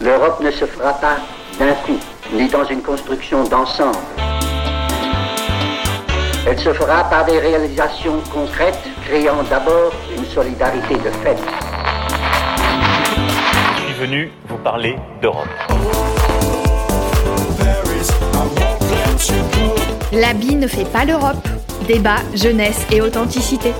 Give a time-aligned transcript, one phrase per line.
[0.00, 1.16] L'Europe ne se fera pas
[1.58, 1.98] d'un coup,
[2.32, 3.98] ni dans une construction d'ensemble.
[6.46, 11.36] Elle se fera par des réalisations concrètes, créant d'abord une solidarité de fait.
[13.76, 15.48] Je suis venu vous parler d'Europe.
[20.12, 21.46] L'habit ne fait pas l'Europe.
[21.88, 23.72] Débat, jeunesse et authenticité.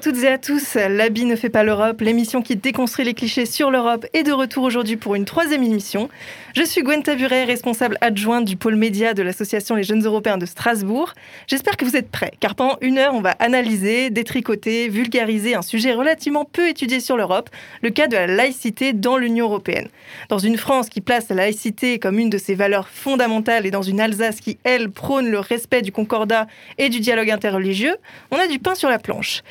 [0.00, 3.70] Toutes et à tous, l'habit ne fait pas l'Europe, l'émission qui déconstruit les clichés sur
[3.70, 6.08] l'Europe est de retour aujourd'hui pour une troisième émission.
[6.52, 10.46] Je suis Gwen Taburet, responsable adjointe du pôle média de l'association Les Jeunes Européens de
[10.46, 11.14] Strasbourg.
[11.46, 15.62] J'espère que vous êtes prêts, car pendant une heure, on va analyser, détricoter, vulgariser un
[15.62, 17.50] sujet relativement peu étudié sur l'Europe,
[17.82, 19.86] le cas de la laïcité dans l'Union Européenne.
[20.28, 23.82] Dans une France qui place la laïcité comme une de ses valeurs fondamentales et dans
[23.82, 27.94] une Alsace qui, elle, prône le respect du concordat et du dialogue interreligieux,
[28.32, 29.42] on a du pain sur la planche.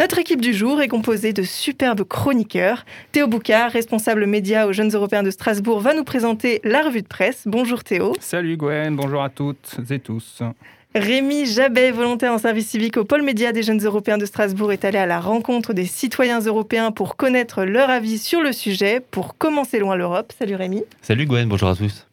[0.00, 2.86] Notre équipe du jour est composée de superbes chroniqueurs.
[3.12, 7.06] Théo Boucard, responsable média aux Jeunes Européens de Strasbourg, va nous présenter la revue de
[7.06, 7.42] presse.
[7.46, 8.14] Bonjour Théo.
[8.20, 10.42] Salut Gwen, bonjour à toutes et tous.
[10.94, 14.84] Rémi Jabet, volontaire en service civique au pôle média des Jeunes Européens de Strasbourg, est
[14.84, 19.36] allé à la rencontre des citoyens européens pour connaître leur avis sur le sujet, pour
[19.36, 20.32] commencer loin l'Europe.
[20.38, 20.84] Salut Rémi.
[21.02, 22.06] Salut Gwen, bonjour à tous.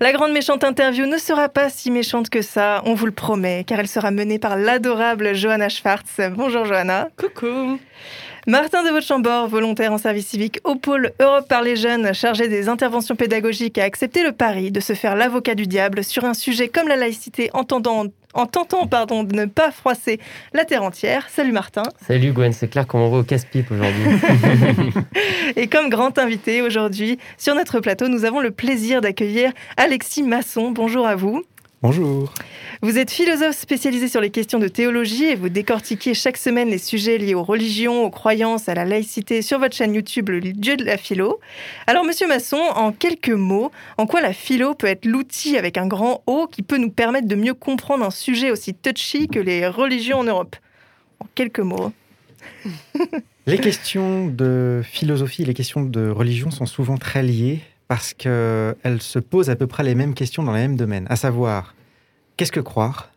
[0.00, 3.64] La grande méchante interview ne sera pas si méchante que ça, on vous le promet,
[3.64, 6.20] car elle sera menée par l'adorable Johanna Schwartz.
[6.34, 7.08] Bonjour Johanna.
[7.16, 7.78] Coucou.
[8.48, 12.70] Martin de Vauchambord, volontaire en service civique au pôle Europe par les jeunes, chargé des
[12.70, 16.68] interventions pédagogiques, a accepté le pari de se faire l'avocat du diable sur un sujet
[16.68, 18.06] comme la laïcité, en tentant
[18.86, 20.18] pardon, de ne pas froisser
[20.54, 21.28] la terre entière.
[21.28, 21.82] Salut Martin.
[22.06, 24.06] Salut Gwen, c'est clair qu'on va au casse-pipe aujourd'hui.
[25.56, 30.70] Et comme grand invité aujourd'hui, sur notre plateau, nous avons le plaisir d'accueillir Alexis Masson.
[30.70, 31.42] Bonjour à vous.
[31.80, 32.34] Bonjour.
[32.82, 36.78] Vous êtes philosophe spécialisé sur les questions de théologie et vous décortiquez chaque semaine les
[36.78, 40.76] sujets liés aux religions, aux croyances, à la laïcité sur votre chaîne YouTube Le Dieu
[40.76, 41.38] de la philo.
[41.86, 45.86] Alors monsieur Masson, en quelques mots, en quoi la philo peut être l'outil avec un
[45.86, 49.68] grand O qui peut nous permettre de mieux comprendre un sujet aussi touchy que les
[49.68, 50.56] religions en Europe?
[51.20, 51.92] En quelques mots.
[53.46, 59.00] les questions de philosophie et les questions de religion sont souvent très liées parce qu'elles
[59.00, 61.74] se posent à peu près les mêmes questions dans les mêmes domaines, à savoir,
[62.36, 63.10] qu'est-ce que croire?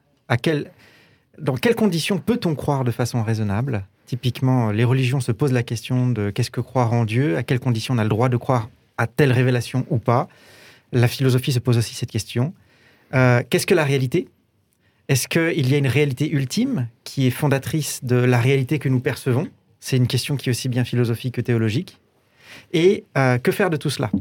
[1.38, 3.86] Dans quelles conditions peut-on croire de façon raisonnable?
[4.06, 7.59] Typiquement, les religions se posent la question de qu'est-ce que croire en Dieu, à quelles
[7.59, 10.28] conditions on a le droit de croire à telle révélation ou pas?
[10.94, 12.53] La philosophie se pose aussi cette question.
[13.14, 14.30] Euh, qu'est-ce que la réalité?
[15.09, 19.02] Est-ce qu'il y a une réalité ultime qui est fondatrice de la réalité que nous
[19.02, 19.48] percevons?
[19.82, 22.00] C'est une question qui est aussi bien philosophique que théologique.
[22.72, 24.12] Et euh, que faire de tout cela?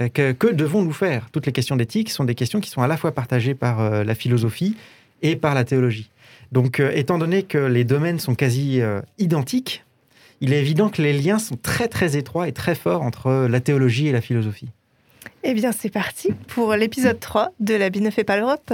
[0.00, 1.30] Euh, que, devons-nous faire?
[1.30, 4.04] Toutes les questions d'éthique sont des questions qui sont à la fois partagées par euh,
[4.04, 4.76] la philosophie
[5.22, 6.10] et par la théologie.
[6.52, 8.80] Donc, euh, étant donné que les domaines sont quasi
[9.18, 9.84] identiques,
[10.40, 13.60] il est évident que les liens sont très très étroits et très forts entre la
[13.60, 14.68] théologie et la philosophie.
[15.42, 18.72] Eh bien, c'est parti pour l'épisode 3 de La vie ne fait pas l'Europe.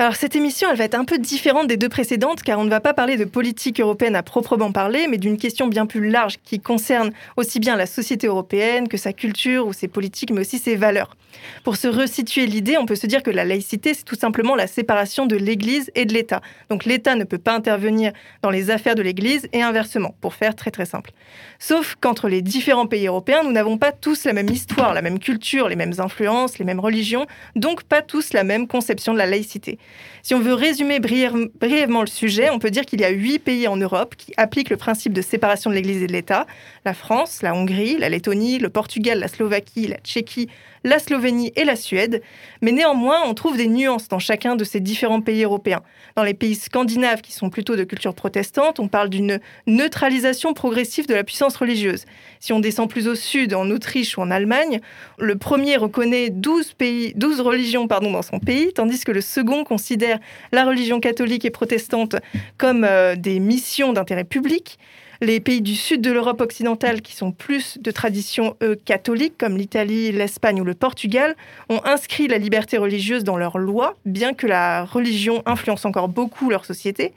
[0.00, 2.70] Alors cette émission, elle va être un peu différente des deux précédentes car on ne
[2.70, 6.36] va pas parler de politique européenne à proprement parler, mais d'une question bien plus large
[6.44, 10.60] qui concerne aussi bien la société européenne que sa culture ou ses politiques, mais aussi
[10.60, 11.16] ses valeurs.
[11.64, 14.68] Pour se resituer l'idée, on peut se dire que la laïcité, c'est tout simplement la
[14.68, 16.42] séparation de l'Église et de l'État.
[16.70, 20.54] Donc l'État ne peut pas intervenir dans les affaires de l'Église et inversement, pour faire
[20.54, 21.10] très très simple.
[21.58, 25.18] Sauf qu'entre les différents pays européens, nous n'avons pas tous la même histoire, la même
[25.18, 27.26] culture, les mêmes influences, les mêmes religions,
[27.56, 29.78] donc pas tous la même conception de la laïcité.
[30.22, 33.68] Si on veut résumer brièvement le sujet, on peut dire qu'il y a huit pays
[33.68, 36.46] en Europe qui appliquent le principe de séparation de l'Église et de l'État.
[36.84, 40.48] La France, la Hongrie, la Lettonie, le Portugal, la Slovaquie, la Tchéquie,
[40.84, 42.22] la Slovénie et la Suède,
[42.60, 45.82] mais néanmoins on trouve des nuances dans chacun de ces différents pays européens.
[46.16, 51.06] Dans les pays scandinaves qui sont plutôt de culture protestante, on parle d'une neutralisation progressive
[51.06, 52.04] de la puissance religieuse.
[52.40, 54.80] Si on descend plus au sud, en Autriche ou en Allemagne,
[55.18, 59.64] le premier reconnaît 12, pays, 12 religions pardon, dans son pays, tandis que le second
[59.64, 60.18] considère
[60.52, 62.16] la religion catholique et protestante
[62.56, 64.78] comme euh, des missions d'intérêt public.
[65.20, 70.12] Les pays du sud de l'Europe occidentale, qui sont plus de tradition catholique, comme l'Italie,
[70.12, 71.34] l'Espagne ou le Portugal,
[71.68, 76.50] ont inscrit la liberté religieuse dans leurs lois, bien que la religion influence encore beaucoup
[76.50, 77.14] leur société.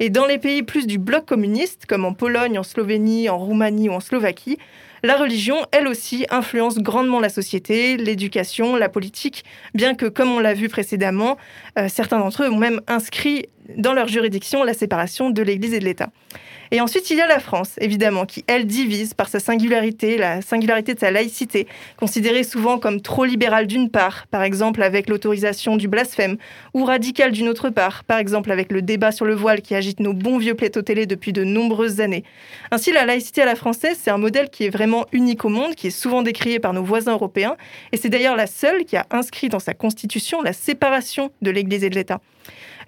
[0.00, 3.90] Et dans les pays plus du bloc communiste, comme en Pologne, en Slovénie, en Roumanie
[3.90, 4.58] ou en Slovaquie,
[5.02, 9.44] la religion, elle aussi, influence grandement la société, l'éducation, la politique,
[9.74, 11.36] bien que, comme on l'a vu précédemment,
[11.78, 15.78] euh, certains d'entre eux ont même inscrit dans leur juridiction la séparation de l'Église et
[15.78, 16.08] de l'État.
[16.70, 20.42] Et ensuite, il y a la France, évidemment, qui, elle, divise par sa singularité, la
[20.42, 21.66] singularité de sa laïcité,
[21.96, 26.36] considérée souvent comme trop libérale d'une part, par exemple avec l'autorisation du blasphème,
[26.72, 30.00] ou radicale d'une autre part, par exemple avec le débat sur le voile qui agite
[30.00, 32.24] nos bons vieux plateaux télé depuis de nombreuses années.
[32.70, 35.74] Ainsi, la laïcité à la française, c'est un modèle qui est vraiment unique au monde,
[35.74, 37.56] qui est souvent décrié par nos voisins européens,
[37.92, 41.84] et c'est d'ailleurs la seule qui a inscrit dans sa constitution la séparation de l'Église
[41.84, 42.20] et de l'État.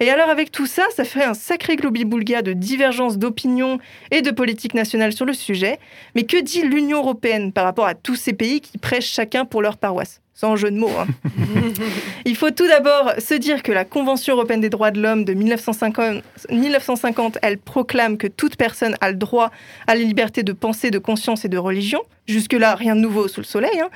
[0.00, 3.78] Et alors avec tout ça, ça fait un sacré globi-boulga de divergences d'opinion
[4.10, 5.78] et de politique nationale sur le sujet.
[6.14, 9.62] Mais que dit l'Union européenne par rapport à tous ces pays qui prêchent chacun pour
[9.62, 10.20] leur paroisse?
[10.36, 10.92] Sans jeu de mots.
[11.00, 11.06] Hein.
[12.26, 15.32] Il faut tout d'abord se dire que la Convention européenne des droits de l'homme de
[15.32, 19.50] 1950, 1950, elle proclame que toute personne a le droit
[19.86, 22.02] à la liberté de pensée, de conscience et de religion.
[22.28, 23.80] Jusque-là, rien de nouveau sous le soleil.
[23.80, 23.88] Hein.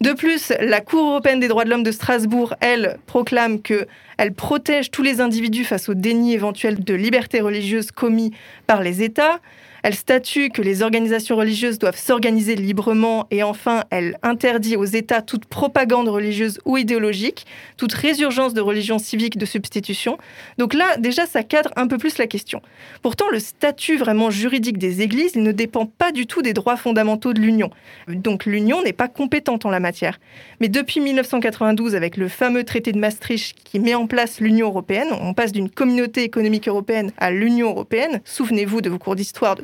[0.00, 3.86] De plus, la Cour européenne des droits de l'homme de Strasbourg, elle, proclame que
[4.18, 8.32] elle protège tous les individus face au déni éventuel de liberté religieuse commis
[8.66, 9.40] par les États.
[9.82, 15.22] Elle statue que les organisations religieuses doivent s'organiser librement et enfin, elle interdit aux États
[15.22, 17.46] toute propagande religieuse ou idéologique,
[17.76, 20.18] toute résurgence de religion civique de substitution.
[20.58, 22.62] Donc là, déjà, ça cadre un peu plus la question.
[23.02, 27.32] Pourtant, le statut vraiment juridique des églises, ne dépend pas du tout des droits fondamentaux
[27.32, 27.70] de l'Union.
[28.08, 30.18] Donc l'Union n'est pas compétente en la matière.
[30.60, 35.08] Mais depuis 1992, avec le fameux traité de Maastricht qui met en place l'Union européenne,
[35.20, 38.20] on passe d'une communauté économique européenne à l'Union européenne.
[38.24, 39.62] Souvenez-vous de vos cours d'histoire de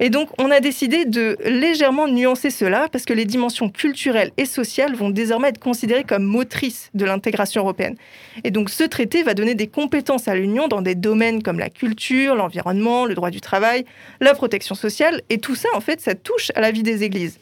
[0.00, 4.44] Et donc, on a décidé de légèrement nuancer cela parce que les dimensions culturelles et
[4.44, 7.96] sociales vont désormais être considérées comme motrices de l'intégration européenne.
[8.44, 11.70] Et donc, ce traité va donner des compétences à l'Union dans des domaines comme la
[11.70, 13.84] culture, l'environnement, le droit du travail,
[14.20, 15.22] la protection sociale.
[15.30, 17.38] Et tout ça, en fait, ça touche à la vie des églises.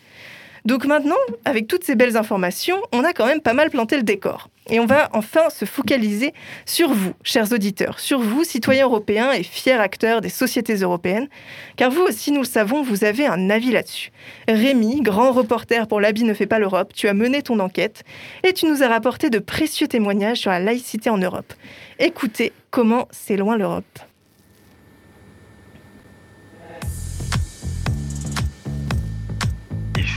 [0.64, 4.02] Donc maintenant, avec toutes ces belles informations, on a quand même pas mal planté le
[4.02, 4.50] décor.
[4.70, 6.32] Et on va enfin se focaliser
[6.64, 11.28] sur vous, chers auditeurs, sur vous, citoyens européens et fiers acteurs des sociétés européennes,
[11.76, 14.12] car vous aussi, nous le savons, vous avez un avis là-dessus.
[14.46, 18.04] Rémi, grand reporter pour L'habit ne fait pas l'Europe, tu as mené ton enquête
[18.44, 21.52] et tu nous as rapporté de précieux témoignages sur la laïcité en Europe.
[21.98, 24.09] Écoutez comment c'est loin l'Europe.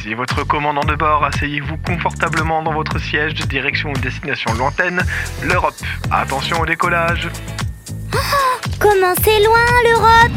[0.03, 5.01] Ici votre commandant de bord, asseyez-vous confortablement dans votre siège de direction ou destination lointaine,
[5.41, 5.75] l'Europe.
[6.11, 7.29] Attention au décollage.
[8.81, 10.31] Comment c'est loin l'Europe?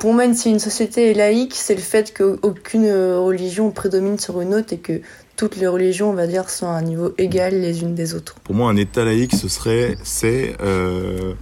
[0.00, 4.54] Pour moi, si une société est laïque, c'est le fait qu'aucune religion prédomine sur une
[4.54, 5.02] autre et que
[5.36, 8.36] toutes les religions, on va dire, sont à un niveau égal les unes des autres.
[8.44, 11.34] Pour moi, un État laïque, ce serait, c'est euh,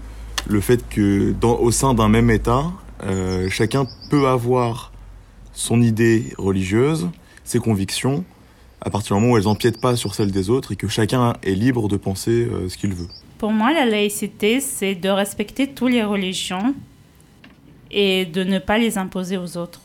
[0.49, 2.65] le fait que, dans, au sein d'un même État,
[3.03, 4.93] euh, chacun peut avoir
[5.53, 7.09] son idée religieuse,
[7.45, 8.25] ses convictions,
[8.81, 11.35] à partir du moment où elles n'empiètent pas sur celles des autres et que chacun
[11.43, 13.09] est libre de penser euh, ce qu'il veut.
[13.39, 16.75] Pour moi, la laïcité, c'est de respecter toutes les religions
[17.91, 19.81] et de ne pas les imposer aux autres.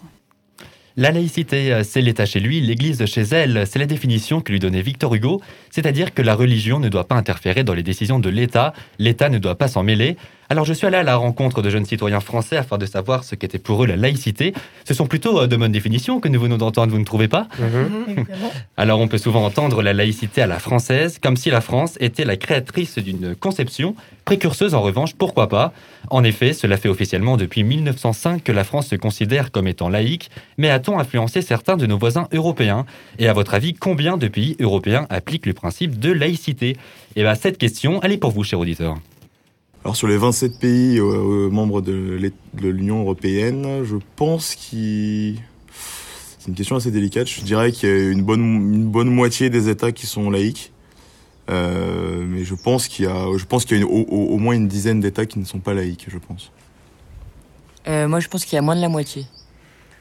[0.97, 3.65] La laïcité, euh, c'est l'État chez lui, l'Église chez elle.
[3.65, 5.41] C'est la définition que lui donnait Victor Hugo,
[5.71, 9.39] c'est-à-dire que la religion ne doit pas interférer dans les décisions de l'État, l'État ne
[9.39, 10.17] doit pas s'en mêler.
[10.51, 13.35] Alors je suis allé à la rencontre de jeunes citoyens français afin de savoir ce
[13.35, 14.53] qu'était pour eux la laïcité.
[14.83, 17.47] Ce sont plutôt euh, de bonnes définitions que nous venons d'entendre, vous ne trouvez pas?
[17.61, 18.25] Mhm.
[18.75, 22.25] Alors on peut souvent entendre la laïcité à la française, comme si la France était
[22.25, 23.95] la créatrice d'une conception,
[24.25, 25.71] précurseuse en revanche, pourquoi pas?
[26.09, 30.31] En effet, cela fait officiellement depuis 1905 que la France se considère comme étant laïque,
[30.57, 32.85] mais a-t-on influencé certains de nos voisins européens?
[33.19, 36.75] Et à votre avis, combien de pays européens appliquent le principe de laïcité
[37.15, 38.97] Et bien cette question, elle est pour vous, cher auditeur.
[39.83, 42.19] Alors sur les 27 pays euh, euh, membres de
[42.61, 45.37] l'Union européenne, je pense qu'il...
[46.39, 47.27] C'est une question assez délicate.
[47.27, 48.41] Je dirais qu'il y a une bonne,
[48.73, 50.71] une bonne moitié des États qui sont laïques.
[51.49, 54.33] Euh, mais je pense qu'il y a, je pense qu'il y a une- au, au-
[54.33, 56.51] au moins une dizaine d'États qui ne sont pas laïques, je pense.
[57.87, 59.25] Euh, moi, je pense qu'il y a moins de la moitié.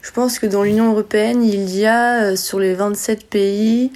[0.03, 3.91] Je pense que dans l'Union européenne, il y a euh, sur les 27 pays,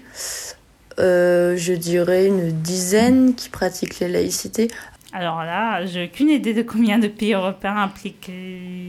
[0.98, 4.68] euh, je dirais une dizaine qui pratiquent la laïcité.
[5.12, 8.30] Alors là, j'ai aucune idée de combien de pays européens appliquent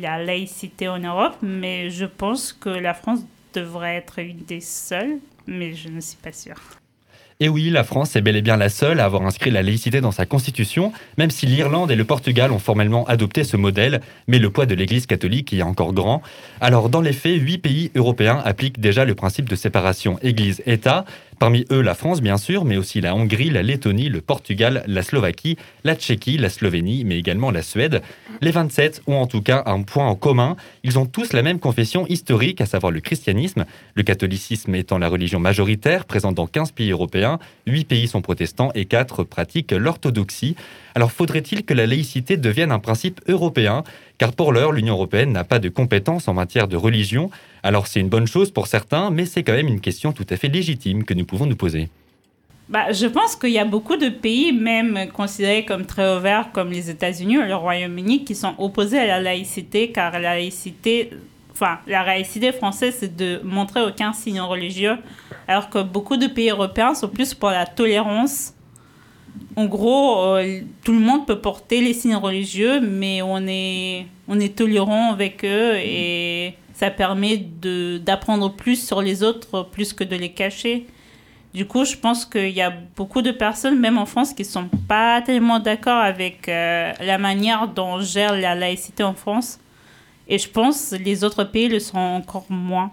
[0.02, 3.20] la laïcité en Europe, mais je pense que la France
[3.54, 6.60] devrait être une des seules, mais je ne suis pas sûre.
[7.42, 10.00] Et oui, la France est bel et bien la seule à avoir inscrit la laïcité
[10.00, 14.40] dans sa constitution, même si l'Irlande et le Portugal ont formellement adopté ce modèle, mais
[14.40, 16.22] le poids de l'Église catholique y est encore grand.
[16.62, 21.04] Alors dans les faits, huit pays européens appliquent déjà le principe de séparation Église-État,
[21.40, 25.04] Parmi eux, la France, bien sûr, mais aussi la Hongrie, la Lettonie, le Portugal, la
[25.04, 28.02] Slovaquie, la Tchéquie, la Slovénie, mais également la Suède.
[28.42, 30.56] Les 27 ont en tout cas un point en commun.
[30.84, 33.66] Ils ont tous la même confession historique, à savoir le christianisme.
[33.96, 37.40] Le catholicisme étant la religion majoritaire, présente dans 15 pays européens.
[37.68, 40.56] 8 pays sont protestants et 4 pratiquent l'orthodoxie.
[40.98, 43.84] Alors faudrait-il que la laïcité devienne un principe européen?
[44.18, 47.30] Car pour l'heure, l'Union européenne n'a pas de compétences en matière de religion.
[47.64, 50.38] Alors c'est une bonne chose pour certains, mais c'est quand même une question tout à
[50.38, 51.90] fait légitime que nous pouvons nous poser.
[52.70, 56.72] Bah, je pense qu'il y a beaucoup de pays, même considérés comme très ouverts, comme
[56.72, 61.12] les États-Unis ou le Royaume-Uni, qui sont opposés à la laïcité, car la laïcité,
[61.52, 64.98] enfin, la laïcité française, c'est de montrer aucun signe religieux,
[65.48, 68.55] alors que beaucoup de pays européens sont plus pour la tolérance
[69.56, 74.40] en gros, euh, tout le monde peut porter les signes religieux, mais on est, on
[74.40, 80.16] est tolérant avec eux et ça permet d'apprendre plus sur les autres plus que de
[80.16, 80.88] les cacher.
[81.54, 84.48] Du coup, je pense qu'il y a beaucoup de personnes, même en France, qui ne
[84.48, 89.60] sont pas tellement d'accord avec euh, la manière dont on gère la laïcité en France.
[90.28, 92.92] Et je pense que les autres pays le sont encore moins.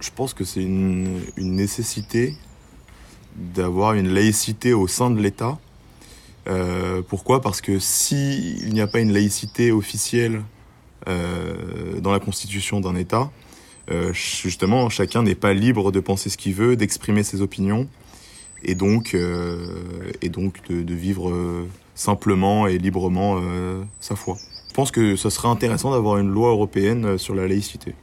[0.00, 2.34] Je pense que c'est une, une nécessité
[3.36, 5.58] d'avoir une laïcité au sein de l'État.
[6.48, 7.40] Euh, pourquoi?
[7.40, 10.42] Parce que s'il n'y a pas une laïcité officielle
[11.08, 13.30] euh, dans la constitution d'un État,
[13.90, 17.88] euh, justement, chacun n'est pas libre de penser ce qu'il veut, d'exprimer ses opinions,
[18.62, 19.14] et donc,
[20.22, 21.32] et donc de, de vivre
[21.94, 23.40] simplement et librement
[24.00, 24.38] sa foi.
[24.68, 27.94] Je pense que ce serait intéressant d'avoir une loi européenne sur la laïcité.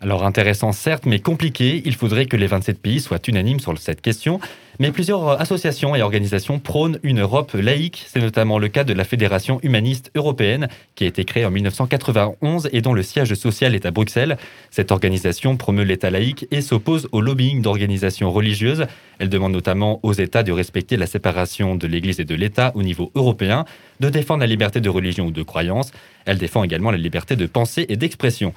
[0.00, 1.82] Alors intéressant certes, mais compliqué.
[1.86, 4.40] Il faudrait que les 27 pays soient unanimes sur cette question.
[4.78, 8.04] Mais plusieurs associations et organisations prônent une Europe laïque.
[8.06, 12.68] C'est notamment le cas de la Fédération humaniste européenne, qui a été créée en 1991
[12.72, 14.36] et dont le siège social est à Bruxelles.
[14.70, 18.86] Cette organisation promeut l'État laïque et s'oppose au lobbying d'organisations religieuses.
[19.18, 22.82] Elle demande notamment aux États de respecter la séparation de l'Église et de l'État au
[22.82, 23.64] niveau européen,
[24.00, 25.90] de défendre la liberté de religion ou de croyance.
[26.26, 28.52] Elle défend également la liberté de pensée et d'expression.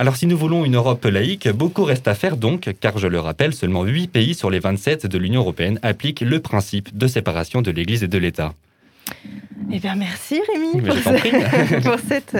[0.00, 3.20] Alors si nous voulons une Europe laïque, beaucoup reste à faire donc, car je le
[3.20, 7.62] rappelle, seulement 8 pays sur les 27 de l'Union européenne appliquent le principe de séparation
[7.62, 8.54] de l'Église et de l'État.
[9.70, 10.82] Eh bien, merci Rémi
[11.84, 12.36] pour, cette,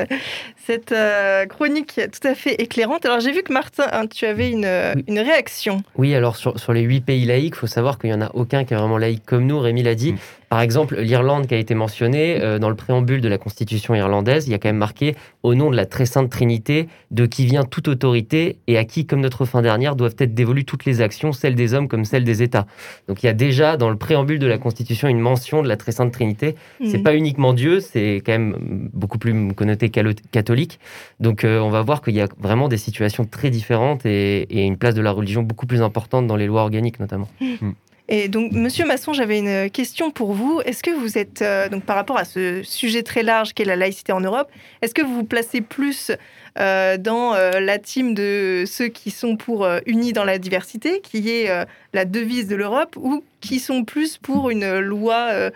[0.67, 3.05] cette euh, chronique tout à fait éclairante.
[3.07, 4.69] Alors, j'ai vu que Martin, hein, tu avais une,
[5.07, 5.83] une, réaction.
[5.97, 8.31] Oui, alors sur, sur les huit pays laïcs, il faut savoir qu'il n'y en a
[8.35, 9.61] aucun qui est vraiment laïque comme nous.
[9.61, 10.13] Rémi l'a dit.
[10.13, 10.19] Mm.
[10.55, 14.47] Par exemple, l'Irlande qui a été mentionnée, euh, dans le préambule de la Constitution irlandaise,
[14.47, 17.45] il y a quand même marqué au nom de la très sainte Trinité, de qui
[17.45, 21.01] vient toute autorité et à qui, comme notre fin dernière, doivent être dévolues toutes les
[21.01, 22.69] actions, celles des hommes comme celles des États.
[23.09, 25.77] Donc il y a déjà dans le préambule de la Constitution une mention de la
[25.77, 26.55] très sainte Trinité.
[26.85, 27.03] C'est mm.
[27.03, 30.79] pas uniquement Dieu, c'est quand même beaucoup plus connoté catholique.
[31.19, 34.77] Donc euh, on va voir qu'il y a vraiment des situations très différentes et, une
[34.77, 37.27] place de la religion beaucoup plus importante dans les lois organiques notamment.
[37.41, 37.73] Mm.
[38.09, 40.61] Et donc, Monsieur Masson, j'avais une question pour vous.
[40.67, 43.77] Est-ce que vous êtes, euh, donc par rapport à ce sujet très large qu'est la
[43.77, 44.51] laïcité en Europe,
[44.83, 46.11] est-ce que vous vous placez plus
[46.59, 51.31] euh, dans euh, la team de ceux qui sont pour unis dans la diversité, qui
[51.31, 51.49] est
[51.95, 55.51] la devise de l'Europe, ou qui sont plus pour une loi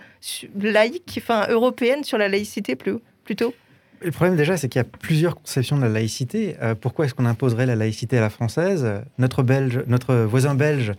[0.59, 3.55] laïque, enfin européenne sur la laïcité plutôt?
[4.01, 6.57] Le problème déjà, c'est qu'il y a plusieurs conceptions de la laïcité.
[6.63, 8.87] Euh, pourquoi est-ce qu'on imposerait la laïcité à la française?
[9.19, 10.93] Notre belge, notre voisin belge,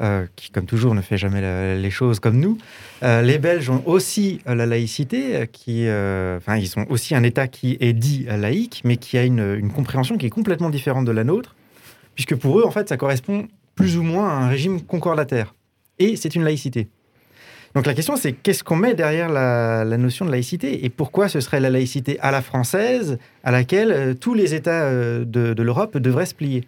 [0.00, 2.58] euh, qui comme toujours ne fait jamais les choses comme nous,
[3.02, 5.82] euh, les Belges ont aussi la laïcité, qui,
[6.36, 10.16] enfin, ils ont aussi un État qui est dit laïque, mais qui a une compréhension
[10.16, 11.56] qui est complètement différente de la nôtre,
[12.14, 15.54] puisque pour eux, en fait, ça correspond plus ou moins à un régime concordataire.
[15.98, 16.88] Et c'est une laïcité.
[17.74, 21.40] Donc la question, c'est qu'est-ce qu'on met derrière la, notion de laïcité et pourquoi ce
[21.40, 25.98] serait la laïcité à la française à laquelle euh, tous les États euh, de, l'Europe
[25.98, 26.64] devraient se plier?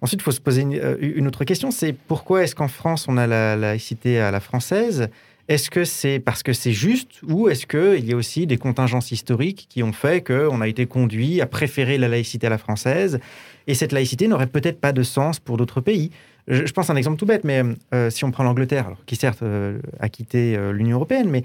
[0.00, 3.16] Ensuite, il faut se poser une, euh, autre question, c'est pourquoi est-ce qu'en France, on
[3.16, 5.08] a la, laïcité à la française?
[5.46, 9.12] Est-ce que c'est parce que c'est juste ou est-ce qu'il y a aussi des contingences
[9.12, 13.20] historiques qui ont fait qu'on a été conduit à préférer la laïcité à la française?
[13.66, 16.10] Et cette laïcité n'aurait peut-être pas de sens pour d'autres pays
[16.48, 17.62] je, pense à un exemple tout bête, mais
[17.94, 21.42] euh, si on prend l'Angleterre, qui certes euh, a quitté euh, l'Union européenne, mais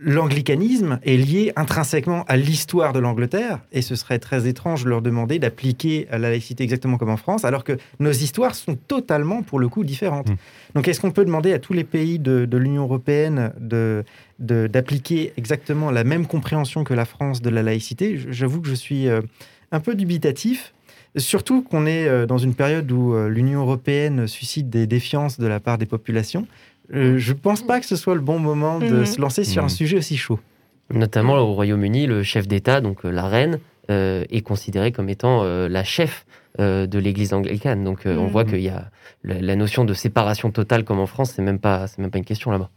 [0.00, 5.02] l'anglicanisme est lié intrinsèquement à l'histoire de l'Angleterre, et ce serait très étrange de leur
[5.02, 9.60] demander d'appliquer la laïcité exactement comme en France, alors que nos histoires sont totalement, pour
[9.60, 10.28] le coup, différentes.
[10.28, 10.36] Mmh.
[10.74, 14.04] Donc est-ce qu'on peut demander à tous les pays de, l'Union européenne de,
[14.40, 18.18] d'appliquer exactement la même compréhension que la France de la laïcité?
[18.30, 19.06] J'avoue que je suis
[19.70, 20.74] un peu dubitatif.
[21.16, 25.46] Surtout qu'on est euh, dans une période où euh, l'Union européenne suscite des défiances de
[25.46, 26.46] la part des populations.
[26.92, 29.06] Euh, je ne pense pas que ce soit le bon moment de mhm.
[29.06, 29.70] se lancer sur un mhm.
[29.70, 30.40] sujet aussi chaud.
[30.92, 36.26] Notamment au Royaume-Uni, le chef d'État, donc la reine, est considérée comme étant la chef
[36.58, 37.84] de l'Église anglicane.
[37.84, 38.90] Donc on voit qu'il y a
[39.24, 42.18] la, la, notion de séparation totale comme en France, c'est même pas c'est même pas
[42.18, 42.70] une question là-bas.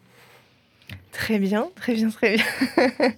[1.18, 2.46] Très bien, très bien, très bien.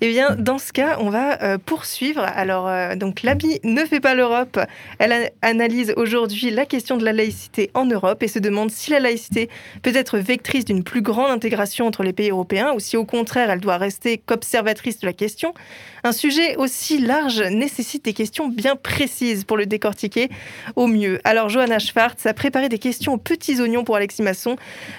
[0.00, 2.22] eh bien, dans ce cas, on va euh, poursuivre.
[2.22, 4.58] Alors, euh, donc, l'ABI ne fait pas l'Europe.
[4.98, 8.98] Elle analyse aujourd'hui la question de la laïcité en Europe et se demande si la
[8.98, 9.48] laïcité
[9.82, 13.48] peut être vectrice d'une plus grande intégration entre les pays européens ou si, au contraire,
[13.48, 15.54] elle doit rester qu'observatrice de la question.
[16.04, 20.28] Un sujet aussi large nécessite des questions bien précises pour le décortiquer
[20.76, 21.20] au mieux.
[21.24, 24.56] Alors, Johanna Schwartz a préparé des questions aux petits oignons pour Alexis Masson,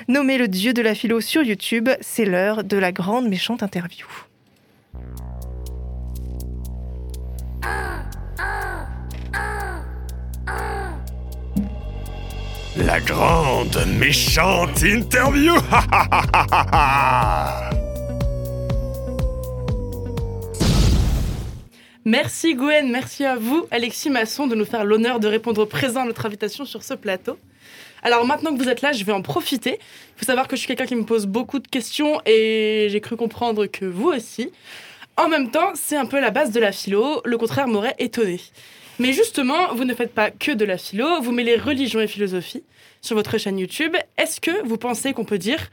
[0.07, 1.89] nommé le dieu de la philo sur YouTube.
[2.01, 4.07] C'est l'heure de la grande méchante interview.
[12.77, 15.53] La grande méchante interview
[22.03, 26.05] Merci Gwen, merci à vous Alexis Masson de nous faire l'honneur de répondre présent à
[26.05, 27.37] notre invitation sur ce plateau.
[28.01, 29.77] Alors maintenant que vous êtes là, je vais en profiter.
[29.77, 33.01] Il faut savoir que je suis quelqu'un qui me pose beaucoup de questions et j'ai
[33.01, 34.51] cru comprendre que vous aussi.
[35.15, 38.41] En même temps, c'est un peu la base de la philo, le contraire m'aurait étonné.
[38.97, 42.63] Mais justement, vous ne faites pas que de la philo, vous mêlez religion et philosophie
[43.01, 43.95] sur votre chaîne YouTube.
[44.17, 45.69] Est-ce que vous pensez qu'on peut dire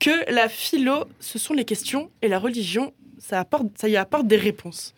[0.00, 3.46] que la philo, ce sont les questions et la religion, ça,
[3.84, 4.92] y apporte des réponses?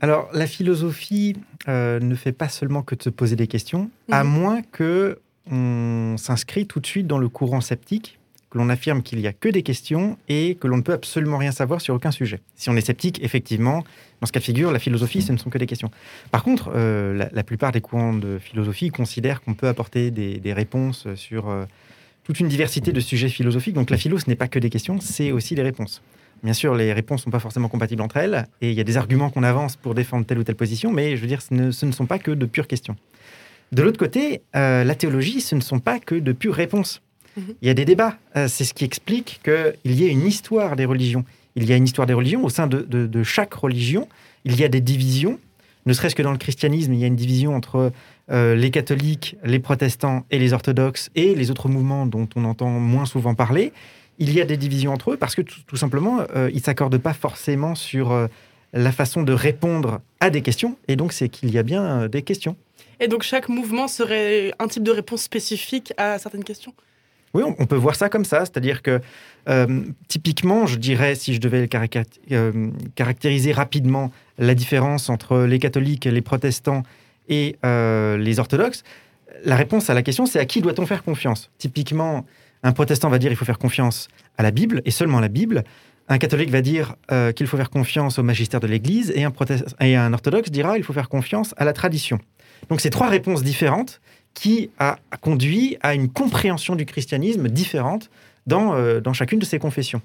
[0.00, 1.36] Alors, la philosophie
[1.68, 4.30] euh, ne fait pas seulement que de se poser des questions, à mhm.
[4.30, 5.18] moins que
[5.50, 8.18] on s'inscrit tout de suite dans le courant sceptique,
[8.50, 11.38] que l'on affirme qu'il n'y a que des questions et que l'on ne peut absolument
[11.38, 12.40] rien savoir sur aucun sujet.
[12.54, 13.82] Si on est sceptique, effectivement,
[14.20, 15.90] dans ce cas de figure, la philosophie, ce ne sont que des questions.
[16.30, 21.06] Par contre, euh, la, plupart des courants de philosophie considèrent qu'on peut apporter des, réponses
[21.14, 21.64] sur euh,
[22.24, 23.74] toute une diversité de sujets philosophiques.
[23.74, 26.02] Donc la philo, ce n'est pas que des questions, c'est aussi des réponses.
[26.42, 28.84] Bien sûr, les réponses ne sont pas forcément compatibles entre elles, et il y a
[28.84, 31.52] des arguments qu'on avance pour défendre telle ou telle position, mais je veux dire, ce
[31.52, 32.96] ne, ce ne sont pas que de pures questions.
[33.72, 37.02] De l'autre côté, euh, la théologie, ce ne sont pas que de pures réponses.
[37.36, 37.54] Mhm.
[37.60, 38.16] Il y a des débats.
[38.36, 41.24] Euh, c'est ce qui explique qu'il y ait une histoire des religions.
[41.54, 42.44] Il y a une histoire des religions.
[42.44, 44.08] Au sein de, chaque religion,
[44.44, 45.38] il y a des divisions.
[45.86, 47.92] Ne serait-ce que dans le christianisme, il y a une division entre
[48.30, 52.68] euh, les catholiques, les protestants et les orthodoxes et les autres mouvements dont on entend
[52.68, 53.72] moins souvent parler.
[54.18, 57.12] Il y a des divisions entre eux parce que tout, simplement, ils ne s'accordent pas
[57.12, 58.28] forcément sur
[58.72, 60.76] la façon de répondre à des questions.
[60.88, 62.56] Et donc, c'est qu'il y a bien des questions.
[63.00, 66.74] Et donc chaque mouvement serait un type de réponse spécifique à certaines questions?
[67.34, 69.00] Oui, on peut voir ça comme ça, c'est-à-dire que
[69.50, 71.68] euh, typiquement, je dirais, si je devais
[72.32, 76.84] euh, caractériser rapidement la différence entre les catholiques, les protestants
[77.28, 78.82] et euh, les orthodoxes,
[79.44, 81.50] la réponse à la question, c'est à qui doit-on faire confiance?
[81.58, 82.24] Typiquement,
[82.62, 85.28] un protestant va dire il faut faire confiance à la Bible et seulement à la
[85.28, 85.64] Bible.
[86.08, 86.96] Un catholique va dire
[87.36, 89.32] qu'il faut faire confiance au magistère de l'Église et un,
[89.80, 92.18] et un orthodoxe dira il faut faire confiance à la tradition.
[92.70, 94.00] Donc c'est trois réponses différentes
[94.34, 98.10] qui a conduit à une compréhension du christianisme différente
[98.46, 100.00] dans, euh, dans chacune de ces confessions.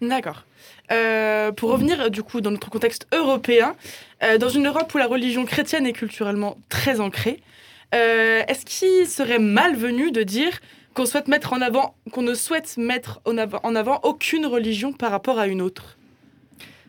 [0.00, 0.44] D'accord.
[0.90, 3.74] Euh, pour revenir du coup dans notre contexte européen,
[4.22, 7.40] euh, dans une Europe où la religion chrétienne est culturellement très ancrée,
[7.92, 10.60] est-ce qu'il serait malvenu de dire
[10.98, 14.92] qu'on souhaite mettre en avant, qu'on ne souhaite mettre en avant, en avant aucune religion
[14.92, 15.96] par rapport à une autre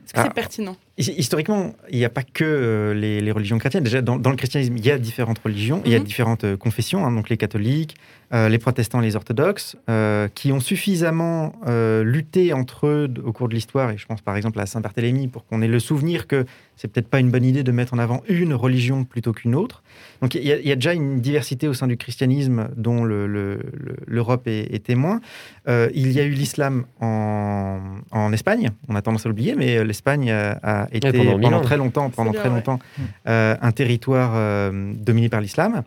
[0.03, 0.33] Est-ce que c'est ah.
[0.33, 0.77] pertinent?
[0.99, 3.85] Historiquement, il n'y a pas que euh, les, religions chrétiennes.
[3.85, 6.03] Déjà, dans, le christianisme, il y a différentes religions, il y a mhm.
[6.03, 7.95] différentes euh, confessions, hein, donc les catholiques,
[8.31, 13.49] euh, les protestants, les orthodoxes, euh, qui ont suffisamment euh, lutté entre eux au cours
[13.49, 16.45] de l'histoire, et je pense par exemple à Saint-Barthélemy, pour qu'on ait le souvenir que
[16.75, 19.81] c'est peut-être pas une bonne idée de mettre en avant une religion plutôt qu'une autre.
[20.21, 25.19] Donc il y, a déjà une diversité au sein du christianisme dont l'Europe est, témoin.
[25.67, 30.87] il y a eu l'islam en, Espagne, on a tendance à l'oublier, mais l'Espagne a,
[30.91, 32.79] été pendant, très longtemps, pendant très longtemps,
[33.25, 35.83] un territoire dominé par l'islam.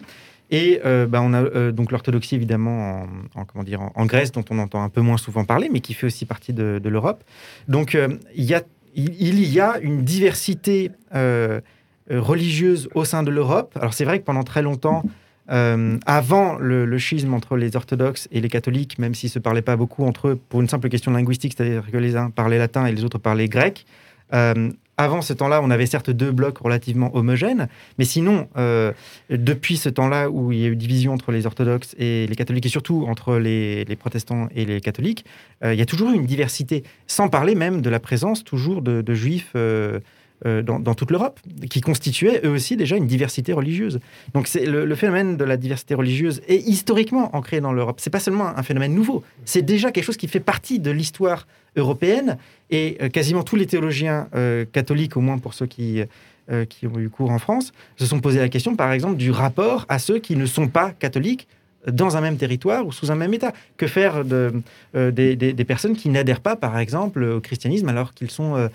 [0.53, 4.45] Et euh, bah, on a euh, donc l'orthodoxie évidemment en, comment dire, en, Grèce, dont
[4.51, 7.25] on entend un peu moins souvent parler, mais qui fait aussi partie de, l'Europe.
[7.69, 8.63] Donc euh, il, y a,
[8.95, 10.91] il, y a une diversité
[12.11, 13.77] religieuse au sein de l'Europe.
[13.81, 15.03] Alors c'est vrai que pendant très longtemps,
[15.49, 19.77] avant le, schisme entre les orthodoxes et les catholiques, même s'ils ne se parlaient pas
[19.77, 22.93] beaucoup entre eux pour une simple question linguistique, c'est-à-dire que les uns parlaient latin et
[22.93, 23.87] les autres parlaient grec,
[24.99, 28.93] avant ce temps-là, on avait certes deux blocs relativement homogènes, mais sinon, euh,
[29.31, 32.67] depuis ce temps-là où il y a eu division entre les orthodoxes et les catholiques,
[32.67, 35.25] et surtout entre les, protestants et les catholiques,
[35.65, 38.83] euh, il y a toujours eu une diversité, sans parler même de la présence toujours
[38.83, 39.53] de, juifs.
[39.57, 40.01] Euh,
[40.45, 41.39] dans, toute l'Europe,
[41.71, 44.01] qui constituaient eux aussi déjà une diversité religieuse.
[44.35, 48.01] Donc c'est le, phénomène de la diversité religieuse est historiquement ancré dans l'Europe.
[48.01, 51.47] C'est pas seulement un phénomène nouveau, c'est déjà quelque chose qui fait partie de l'histoire
[51.77, 52.39] européenne
[52.71, 56.03] et euh, quasiment tous les théologiens euh, catholiques, au moins pour ceux qui
[56.51, 59.31] euh, qui ont eu cours en France se sont posé la question, par exemple, du
[59.31, 61.47] rapport à ceux qui ne sont pas catholiques
[61.87, 63.53] dans un même territoire ou sous un même État.
[63.77, 68.57] Que faire euh, des, personnes qui n'adhèrent pas, par exemple, au christianisme alors qu'ils sont,
[68.57, 68.69] euh,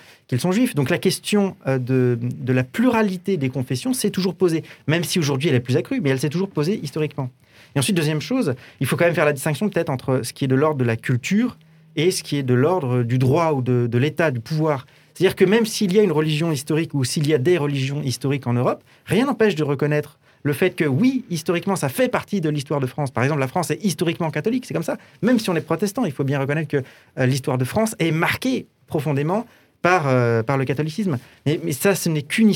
[0.51, 0.75] juifs?
[0.75, 5.19] Donc la question euh, de, de la pluralité des confessions s'est toujours posée, même si
[5.19, 7.29] aujourd'hui elle est plus accrue, mais elle s'est toujours posée historiquement.
[7.75, 10.45] Et ensuite, deuxième chose, il faut quand même faire la distinction peut-être entre ce qui
[10.45, 11.57] est de l'ordre de la culture
[11.95, 14.85] et ce qui est de l'ordre du droit ou de, de l'État, du pouvoir.
[15.13, 18.03] C'est-à-dire que même s'il y a une religion historique ou s'il y a des religions
[18.03, 22.41] historiques en Europe, rien n'empêche de reconnaître le fait que oui, historiquement, ça fait partie
[22.41, 23.11] de l'histoire de France.
[23.11, 24.97] Par exemple, la France est historiquement catholique, c'est comme ça.
[25.21, 26.83] Même si on est protestant, il faut bien reconnaître que
[27.19, 29.45] euh, l'histoire de France est marquée profondément
[29.81, 31.19] par, euh, par le catholicisme.
[31.45, 32.53] Mais, mais ça, ce n'est qu'une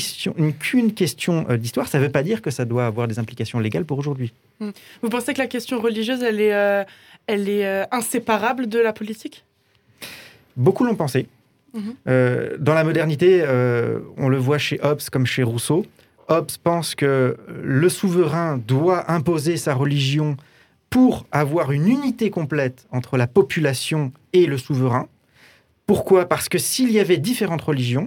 [0.94, 1.86] question euh, d'histoire.
[1.86, 4.32] Ça ne veut pas dire que ça doit avoir des implications légales pour aujourd'hui.
[4.58, 4.70] Hmm.
[5.02, 6.86] Vous pensez que la question religieuse, elle est,
[7.26, 9.44] elle est inséparable de la politique?
[10.56, 11.26] Beaucoup l'ont pensé.
[11.74, 11.94] Mhm.
[12.58, 13.44] Dans la modernité,
[14.18, 15.86] on le voit chez Hobbes comme chez Rousseau.
[16.28, 20.36] Hobbes pense que le souverain doit imposer sa religion
[20.90, 25.08] pour avoir une unité complète entre la population et le souverain.
[25.86, 26.26] Pourquoi?
[26.26, 28.06] Parce que s'il y avait différentes religions,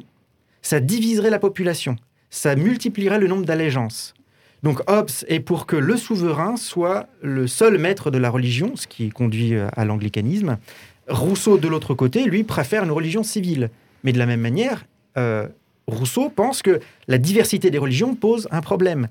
[0.61, 1.95] ça diviserait la population,
[2.29, 4.13] ça multiplierait le nombre d'allégeances.
[4.63, 8.87] Donc Hobbes est pour que le souverain soit le seul maître de la religion, ce
[8.87, 10.57] qui conduit euh, à l'anglicanisme.
[11.07, 13.69] Rousseau, de l'autre côté, lui, préfère une religion civile.
[14.03, 14.85] Mais de la même manière,
[15.17, 15.47] euh,
[15.87, 19.07] Rousseau pense que la diversité des religions pose un problème.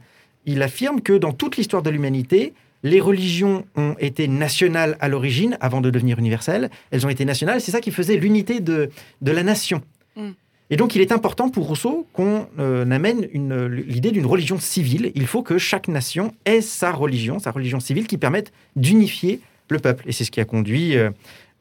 [0.47, 5.57] Il affirme que dans toute l'histoire de l'humanité, les religions ont été nationales à l'origine,
[5.61, 6.71] avant de devenir universelles.
[6.91, 8.91] Elles ont été nationales, c'est ça qui faisait l'unité de,
[9.23, 9.81] de la nation.
[10.17, 10.31] Mm.
[10.71, 15.13] Et donc, il est important pour Rousseau qu'on euh, amène une- l'idée d'une religion civile.
[15.15, 19.79] Il faut que chaque nation ait sa religion, sa religion civile, qui permette d'unifier le
[19.79, 20.05] peuple.
[20.09, 21.11] Et c'est ce qui a conduit, euh,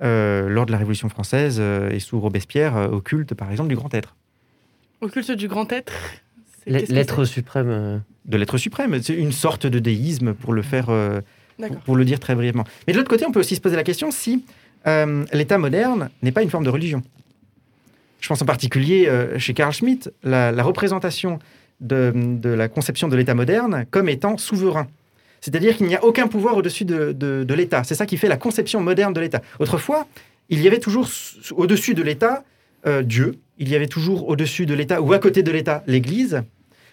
[0.01, 3.93] euh, lors de la Révolution française et sous Robespierre, au culte, par exemple, du grand
[3.93, 4.15] être.
[5.03, 5.91] Au culte du grand être
[6.65, 7.67] L'être suprême.
[7.69, 8.97] euh, De l'être suprême.
[9.01, 11.19] C'est une sorte de déisme, pour le faire, euh,
[11.83, 12.63] pour, le dire très brièvement.
[12.87, 14.45] Mais de l'autre côté, on peut aussi se poser la question si
[14.87, 17.01] euh, l'État moderne n'est pas une forme de religion.
[18.21, 21.39] Je pense en particulier euh, chez Carl Schmitt, la, la représentation
[21.81, 24.87] de, de la conception de l'État moderne comme étant souverain.
[25.41, 27.83] C'est-à-dire qu'il n'y a aucun pouvoir au-dessus de, de- de l'État.
[27.83, 29.41] C'est ça qui fait la conception moderne de l'État.
[29.59, 30.07] Autrefois,
[30.47, 31.09] il y avait toujours
[31.51, 32.45] au-dessus de l'État
[32.85, 36.43] euh, Dieu, il y avait toujours au-dessus de l'État ou à côté de l'État l'Église.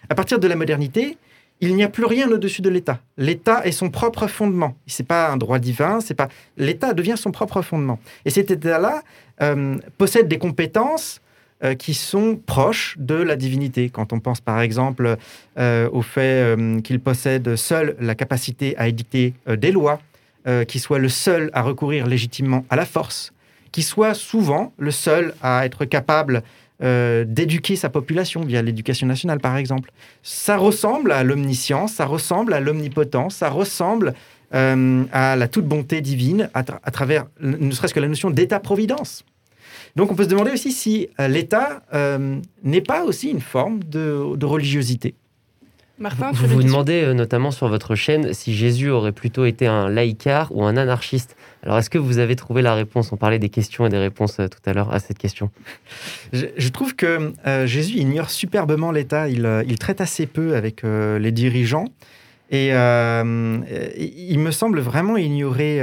[0.09, 1.17] À partir de la modernité,
[1.59, 2.99] il n'y a plus rien au-dessus de l'État.
[3.17, 4.75] L'État est son propre fondement.
[4.87, 7.99] C'est pas un droit divin, c'est pas l'État devient son propre fondement.
[8.25, 9.03] Et cet État-là
[9.41, 11.21] euh, possède des compétences
[11.63, 13.89] euh, qui sont proches de la divinité.
[13.89, 15.17] Quand on pense par exemple
[15.57, 19.99] au fait qu'il possède seul la capacité à édicter des lois,
[20.67, 23.33] qu'il soit le seul à recourir légitimement à la force,
[23.71, 26.43] qu'il soit souvent le seul à être capable
[26.83, 29.91] euh, d'éduquer sa population via l'éducation nationale, par exemple.
[30.23, 34.13] Ça ressemble à l'omniscience, ça ressemble à l'omnipotence, ça ressemble
[34.53, 38.31] euh, à la toute bonté divine à, tra- à travers ne serait-ce que la notion
[38.31, 39.23] d'État-providence.
[39.95, 43.83] Donc on peut se demander aussi si euh, l'État euh, n'est pas aussi une forme
[43.83, 45.15] de, de religiosité.
[45.99, 49.87] Martin, Vous vous demandez euh, notamment sur votre chaîne si Jésus aurait plutôt été un
[49.87, 51.35] laïcard ou un anarchiste.
[51.63, 53.11] Alors, est-ce que vous avez trouvé la réponse?
[53.11, 55.51] On parlait des questions et des réponses euh, tout à l'heure à cette question.
[56.33, 59.29] Je, trouve que euh, Jésus ignore superbement l'État.
[59.29, 61.85] Il, euh, traite assez peu avec les dirigeants.
[62.53, 65.77] Et il me semble vraiment ignorer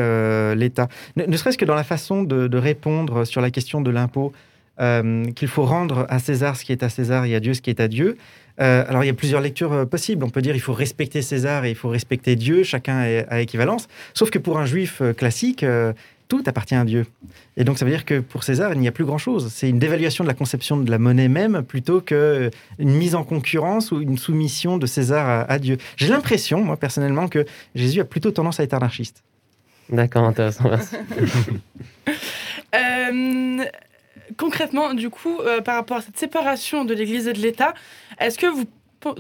[0.54, 0.88] l'État.
[1.16, 4.32] Ne, serait-ce que dans la façon de, répondre sur la question de l'impôt,
[4.78, 7.70] qu'il faut rendre à César ce qui est à César et à Dieu ce qui
[7.70, 8.18] est à Dieu.
[8.61, 10.25] Euh, alors il y a plusieurs lectures euh, possibles.
[10.25, 13.40] On peut dire il faut respecter César et il faut respecter Dieu, chacun est à
[13.40, 13.88] équivalence.
[14.14, 15.92] Sauf que pour un juif euh, classique, euh,
[16.29, 17.07] tout appartient à Dieu.
[17.57, 19.51] Et donc ça veut dire que pour César, il n'y a plus grand-chose.
[19.51, 23.92] C'est une dévaluation de la conception de la monnaie même plutôt qu'une mise en concurrence
[23.92, 25.79] ou une soumission de César à, à Dieu.
[25.97, 29.23] J'ai l'impression, moi personnellement, que Jésus a plutôt tendance à être anarchiste.
[29.88, 30.97] D'accord, intéressant, merci.
[32.75, 33.64] Euh,
[34.36, 37.74] concrètement, du coup, euh, par rapport à cette séparation de l'Église et de l'État,
[38.18, 38.64] est-ce que vous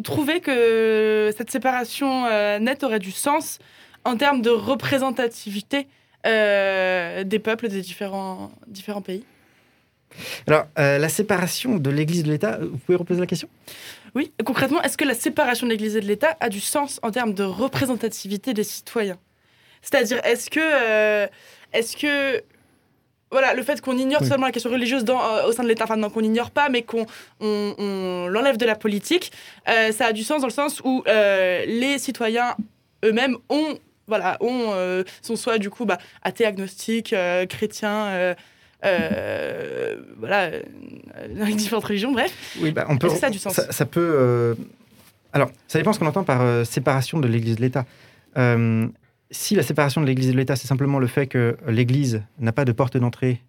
[0.02, 3.58] trouvez que cette séparation euh, nette aurait du sens
[4.04, 5.86] en termes de représentativité
[6.26, 9.24] euh, des peuples des différents, différents pays?
[10.46, 13.48] Alors, la séparation de l'Église et de l'État, vous pouvez reposer la question?
[14.14, 17.10] Oui, concrètement, est-ce que la séparation de l'Église et de l'État a du sens en
[17.10, 19.18] termes de représentativité des citoyens?
[19.82, 21.28] C'est-à-dire, est-ce que,
[21.74, 22.42] est-ce que,
[23.30, 24.28] voilà, le fait qu'on ignore Oui.
[24.28, 26.68] seulement la question religieuse dans, euh, au sein de l'État, enfin non, qu'on n'ignore pas,
[26.68, 27.06] mais qu'on
[27.40, 29.32] on, on l'enlève de la politique,
[29.68, 32.54] euh, ça a du sens dans le sens où euh, les citoyens
[33.04, 34.72] eux-mêmes ont, voilà, ont,
[35.22, 37.14] sont soit du coup bah, athées, agnostiques,
[37.48, 38.34] chrétiens.
[40.18, 40.50] voilà,
[41.40, 42.32] avec différentes religions, bref.
[42.60, 43.08] Oui, bah, on peut.
[43.10, 44.56] Ça a du sens Ça, ça peut.
[45.32, 47.84] Alors, ça dépend ce qu'on entend par séparation de l'Église de l'État.
[49.30, 52.64] Si la séparation de l'Église de l'État, c'est simplement le fait que l'Église n'a pas
[52.64, 53.42] de porte d'entrée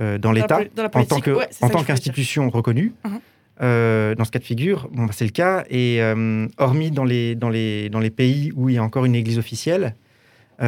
[0.00, 0.60] euh, dans l'État,
[0.94, 1.16] en tant
[1.80, 3.20] ouais, qu'institution reconnue, Mhm.
[3.62, 5.64] euh, dans ce cas de figure, bon, bah, c'est le cas.
[5.68, 9.04] Et euh, hormis dans les, dans, les, dans les pays où il y a encore
[9.04, 9.94] une Église officielle,
[10.58, 10.64] bah,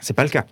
[0.00, 0.46] c'est pas le cas.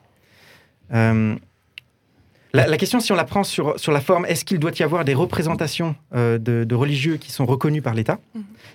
[2.54, 4.82] La, la question, si on la prend sur, sur la forme, est-ce qu'il doit y
[4.82, 8.18] avoir des représentations euh, de, de religieux qui sont reconnus par l'État?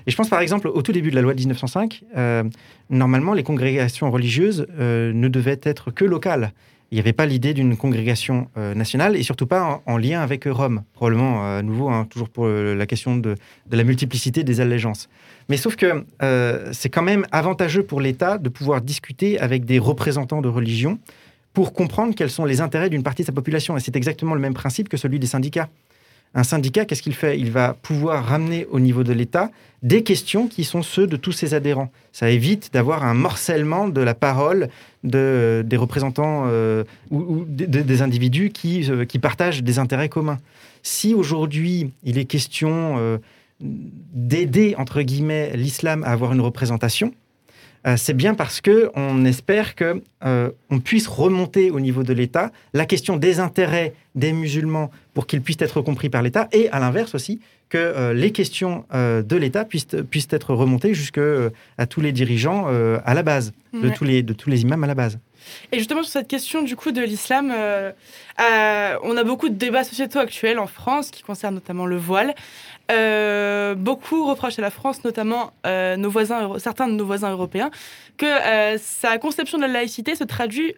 [0.07, 2.43] Et je pense par exemple au tout début de la loi de 1905, euh,
[2.89, 6.53] normalement les congrégations religieuses euh, ne devaient être que locales.
[6.89, 10.45] Il n'y avait pas l'idée d'une congrégation nationale et surtout pas en, en lien avec
[10.45, 10.83] Rome.
[10.93, 13.35] Probablement à nouveau, hein, toujours pour la question de,
[13.69, 15.09] de la multiplicité des allégeances.
[15.49, 16.05] Mais sauf que
[16.71, 20.97] c'est quand même avantageux pour l'État de pouvoir discuter avec des représentants de religion
[21.57, 23.75] pour comprendre quels sont les intérêts d'une partie de sa population.
[23.75, 25.69] Et c'est exactement le même principe que celui des syndicats.
[26.35, 27.39] Un syndicat, qu'est-ce qu'il fait?
[27.39, 29.49] Il va pouvoir ramener au niveau de l'État
[29.81, 31.89] des questions qui sont ceux de tous ses adhérents.
[32.11, 34.69] Ça évite d'avoir un morcellement de la parole
[35.03, 40.37] de, des représentants euh, ou, des, individus qui, euh, qui partagent des intérêts communs.
[40.83, 43.17] Si aujourd'hui il est question euh,
[43.59, 47.13] d'aider, entre guillemets, l'islam à avoir une représentation,
[47.95, 52.51] c'est bien parce que on espère que euh, on puisse remonter au niveau de l'État
[52.73, 56.79] la question des intérêts des musulmans pour qu'ils puissent être compris par l'État et à
[56.79, 61.49] l'inverse aussi que euh, les questions euh, de l'État puissent, puissent être remontées jusque euh,
[61.77, 64.83] à tous les dirigeants euh, à la base, de, tous les, de tous les imams
[64.83, 65.19] à la base.
[65.71, 67.91] Et justement, sur cette question du coup de l'islam, euh,
[68.39, 72.35] euh, on a beaucoup de débats sociétaux actuels en France qui concernent notamment le voile.
[72.89, 77.69] Euh, beaucoup reprochent à la France, notamment euh, nos voisins, certains de nos voisins européens,
[78.17, 80.75] que euh, sa conception de la laïcité se traduit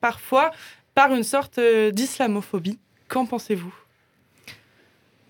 [0.00, 0.50] parfois
[0.94, 2.78] par une sorte euh, d'islamophobie.
[3.08, 3.74] Qu'en pensez-vous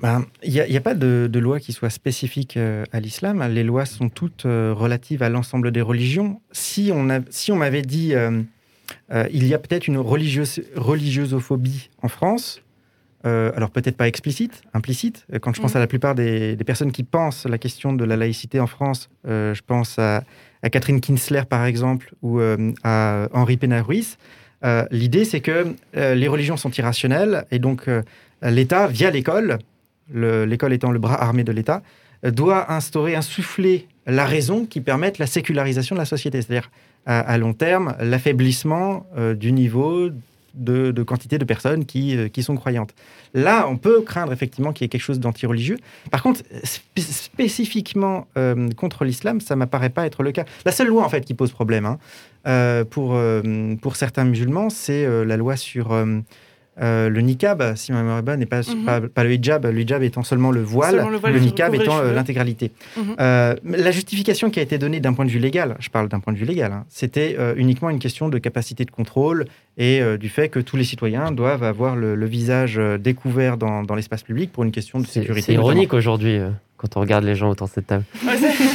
[0.01, 3.43] Ben, Il n'y a, pas de, loi qui soit spécifique euh, à l'islam.
[3.53, 6.41] Les lois sont toutes euh, relatives à l'ensemble des religions.
[6.53, 7.03] Si on,
[7.57, 8.43] m'avait dit euh,
[9.13, 12.63] euh, il y a peut-être une religieuse, religiosophobie en France,
[13.27, 15.27] euh, alors peut-être pas explicite, implicite.
[15.33, 15.77] Euh, Quand je pense Mhm.
[15.77, 19.11] à la plupart des, des personnes qui pensent la question de la laïcité en France,
[19.29, 20.23] euh, je pense à,
[20.63, 24.17] à Catherine Kinsler par exemple ou euh, à Henri Pénard-Ruiz.
[24.65, 27.89] Euh, L'idée c'est que les religions sont irrationnelles et donc
[28.43, 29.59] l'État, via l'école,
[30.13, 31.83] le- l'école étant le bras armé de l'État,
[32.25, 36.71] doit instaurer, insuffler la raison qui permette la sécularisation de la société, c'est-à-dire
[37.07, 39.07] à, à long terme l'affaiblissement
[39.39, 40.11] du niveau
[40.55, 42.95] de, de quantité de personnes qui, euh, qui sont croyantes.
[43.35, 45.77] Là, on peut craindre effectivement qu'il y ait quelque chose d'anti-religieux.
[46.11, 50.45] Par contre, spé- spécifiquement euh, contre l'islam, ça m'apparaît pas être le cas.
[50.65, 51.99] La seule loi en fait qui pose problème hein,
[52.47, 55.95] euh, pour, euh, pour certains musulmans, c'est la loi sur
[56.83, 58.85] le niqab, si ma mémoire est bonne, et pas, Mhm.
[58.87, 62.01] pas, pas le hijab, le hijab étant seulement le voile, Seulement le voile niqab étant
[62.03, 62.73] l'intégralité.
[62.97, 63.17] Mhm.
[63.65, 66.33] La justification qui a été donnée d'un point de vue légal, je parle d'un point
[66.33, 69.45] de vue légal, hein, c'était uniquement une question de capacité de contrôle
[69.83, 73.57] et euh, du fait que tous les citoyens doivent avoir le, le visage euh, découvert
[73.57, 75.47] dans, dans l'espace public pour une question de sécurité.
[75.47, 78.05] c'est ironique aujourd'hui euh, quand on regarde les gens autour de cette table.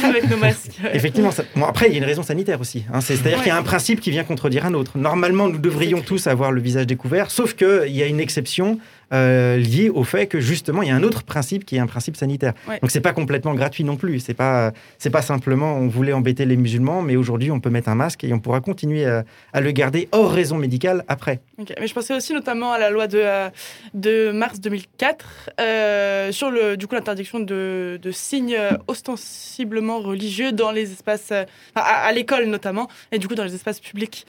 [0.04, 0.78] Avec nos masques.
[0.92, 2.84] Effectivement, ça- bon, après, il y a une raison sanitaire aussi.
[2.92, 3.00] hein.
[3.00, 3.44] C'est- C'est-à-dire Ouais.
[3.44, 4.98] qu'il y a un principe qui vient contredire un autre.
[4.98, 8.78] Normalement, nous devrions tous avoir le visage découvert, sauf qu'il y a une exception
[9.12, 11.86] euh, liée au fait que, justement, il y a un autre principe qui est un
[11.86, 12.54] principe sanitaire.
[12.68, 12.78] Ouais.
[12.80, 14.20] Donc, c'est pas complètement gratuit non plus.
[14.20, 17.88] C'est pas, c'est pas simplement on voulait embêter les musulmans, mais aujourd'hui, on peut mettre
[17.88, 21.40] un masque et on pourra continuer à, à le garder hors raison médicale après.
[21.58, 23.48] Mais je pensais aussi notamment à la loi de, euh,
[23.94, 30.70] de mars 2004 euh, sur le, du coup l'interdiction de, de signes ostensiblement religieux dans
[30.70, 31.32] les espaces,
[31.74, 34.26] à l'école notamment, et du coup dans les espaces publics.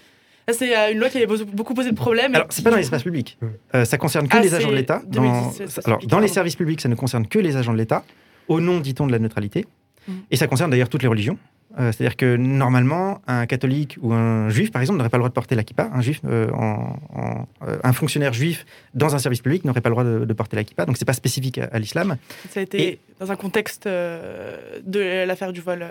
[0.50, 2.34] Là, C'est euh, une loi qui avait beau- beaucoup posé de problèmes.
[2.34, 3.38] Alors, c'est pas dans l'espace public.
[3.76, 5.02] Euh, ça concerne que Ah, les agents de l'État.
[5.06, 7.78] 2010, Dans, alors, public, dans les services publics, ça ne concerne que les agents de
[7.78, 8.04] l'État,
[8.48, 9.66] au nom, dit-on, de la neutralité.
[10.08, 10.16] Mhm.
[10.32, 11.38] Et ça concerne d'ailleurs toutes les religions.
[11.78, 15.30] Euh, C'est-à-dire que normalement, un catholique ou un juif, par exemple, n'aurait pas le droit
[15.30, 15.90] de porter la kippa.
[15.94, 19.90] Un juif, euh, en- en- euh, un fonctionnaire juif dans un service public n'aurait pas
[19.90, 20.86] le droit de, de porter la kippa.
[20.86, 22.16] Donc, c'est pas spécifique à, à l'islam.
[22.52, 25.86] Ça a été Et- dans un contexte de l'affaire du vol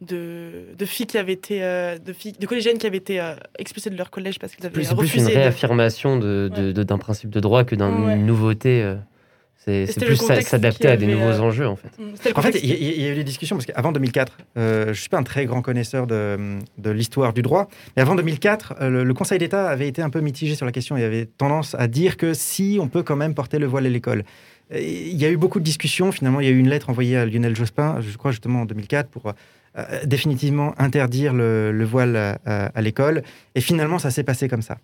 [0.00, 3.34] de, de filles qui avaient été, euh, de, filles, de collégiennes qui avaient été euh,
[3.58, 6.72] expulsées de leur collège parce qu'elles avaient Plus- C'est plus une refusé réaffirmation de- de-
[6.72, 8.16] de- d'un principe de droit que d'une Ouais.
[8.16, 8.82] nouveauté.
[8.82, 8.96] euh.
[9.64, 11.88] C'est Et plus s'adapter à des nouveaux euh, enjeux, en fait.
[12.36, 14.84] En fait, il y, a- il y a eu des discussions parce qu'avant 2004, euh,
[14.84, 18.14] je ne suis pas un très grand connaisseur de, de l'histoire du droit, mais avant
[18.14, 20.96] 2004, euh, le, le Conseil d'État avait été un peu mitigé sur la question.
[20.96, 23.88] Il avait tendance à dire que si on peut quand même porter le voile à
[23.88, 24.22] l'école.
[24.70, 26.12] Et Il y a eu beaucoup de discussions.
[26.12, 28.64] Finalement, il y a eu une lettre envoyée à Lionel Jospin, je crois justement en
[28.66, 29.32] 2004, pour euh,
[30.04, 32.38] définitivement interdire le, le voile à,
[32.74, 33.22] à- l'école.
[33.54, 34.78] Et finalement, ça s'est passé comme ça.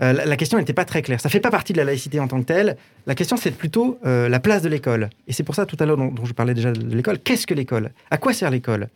[0.00, 1.20] euh, la, question n'était pas très claire.
[1.20, 2.76] Ça fait pas partie de la laïcité en tant que telle.
[3.06, 5.10] La question, c'est plutôt euh, la place de l'école.
[5.26, 7.18] Et c'est pour ça, tout à l'heure, dont, je parlais déjà de l'école.
[7.18, 7.90] Qu'est-ce que l'école?
[8.10, 8.88] À quoi sert l'école?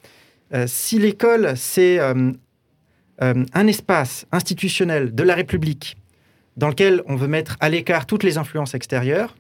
[0.55, 2.31] Euh, Si l'école, c'est euh,
[3.22, 5.96] euh, un espace institutionnel de la République
[6.57, 9.35] dans lequel on veut mettre à l'écart toutes les influences extérieures,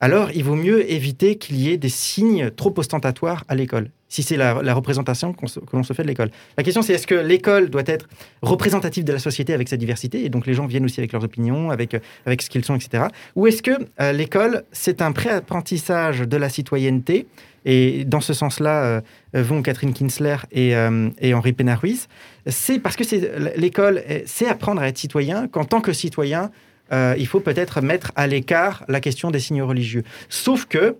[0.00, 4.22] alors il vaut mieux éviter qu'il y ait des signes trop ostentatoires à l'école, si
[4.22, 6.30] c'est la, représentation que l'on se fait de l'école.
[6.56, 8.08] La question, c'est est-ce que l'école doit être
[8.42, 11.24] représentative de la société avec sa diversité, et donc les gens viennent aussi avec leurs
[11.24, 13.04] opinions, avec, euh, avec ce qu'ils sont, etc.
[13.36, 17.26] Ou est-ce que euh, l'école, c'est un pré-apprentissage de la citoyenneté
[17.64, 19.00] et dans ce sens-là euh,
[19.32, 22.08] vont Catherine Kinsler et, euh, Henri Pénard-Ruiz.
[22.46, 23.04] C'est parce que
[23.58, 26.50] l'école, c'est apprendre à être citoyen qu'en tant que citoyen,
[26.92, 30.04] euh, il faut peut-être mettre à l'écart la question des signes religieux.
[30.28, 30.96] Sauf que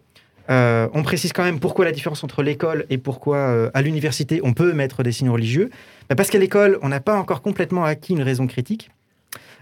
[0.51, 4.41] euh, on précise quand même pourquoi la différence entre l'école et pourquoi euh, à l'université
[4.43, 5.71] on peut mettre des signes religieux.
[6.09, 8.91] Bah, parce qu'à l'école, on n'a pas encore complètement acquis une raison critique.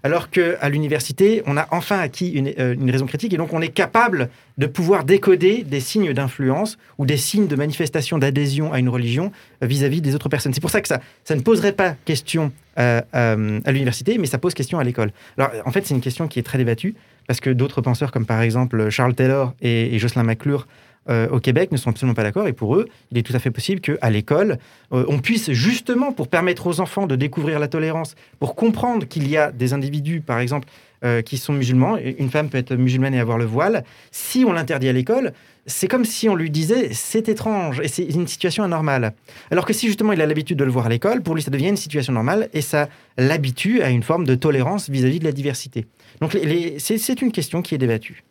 [0.05, 3.61] Alors qu'à l'université, on a enfin acquis une, euh, une raison critique et donc on
[3.61, 8.81] est capable de pouvoir décoder des signes d'influence ou des signes de manifestation d'adhésion à
[8.81, 9.31] une religion
[9.63, 10.53] euh, vis-à-vis des autres personnes.
[10.55, 14.55] C'est pour ça que ça, ne poserait pas question euh, à l'université, mais ça pose
[14.55, 15.13] question à l'école.
[15.39, 16.97] Alors en fait, c'est une question qui est très débattue
[17.29, 20.67] parce que d'autres penseurs comme par exemple Charles Taylor et, et Jocelyn McClure
[21.09, 23.39] euh, au Québec ne sont absolument pas d'accord et pour eux, il est tout à
[23.39, 24.59] fait possible qu'à l'école,
[24.93, 29.29] euh, on puisse justement pour permettre aux enfants de découvrir la tolérance, pour comprendre qu'il
[29.29, 30.69] y a des individus, par exemple,
[31.05, 34.53] euh, qui sont musulmans, une femme peut être musulmane et avoir le voile, si on
[34.53, 35.33] l'interdit à l'école,
[35.67, 39.13] c'est comme si on lui disait c'est étrange et c'est une situation anormale.
[39.51, 41.51] Alors que si justement il a l'habitude de le voir à l'école, pour lui ça
[41.51, 42.89] devient une situation normale et ça
[43.19, 45.87] l'habitue à une forme de tolérance vis-à-vis de la diversité.
[46.21, 46.39] Donc
[46.79, 48.23] c'est une question qui est débattue.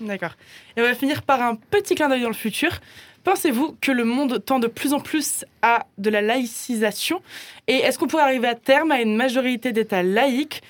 [0.00, 0.32] D'accord.
[0.76, 2.80] Et on va finir par un petit clin d'œil dans le futur.
[3.24, 7.20] Pensez-vous que le monde tend de plus en plus à de la laïcisation?
[7.68, 10.62] Et est-ce qu'on pourrait arriver à terme à une majorité d'États laïques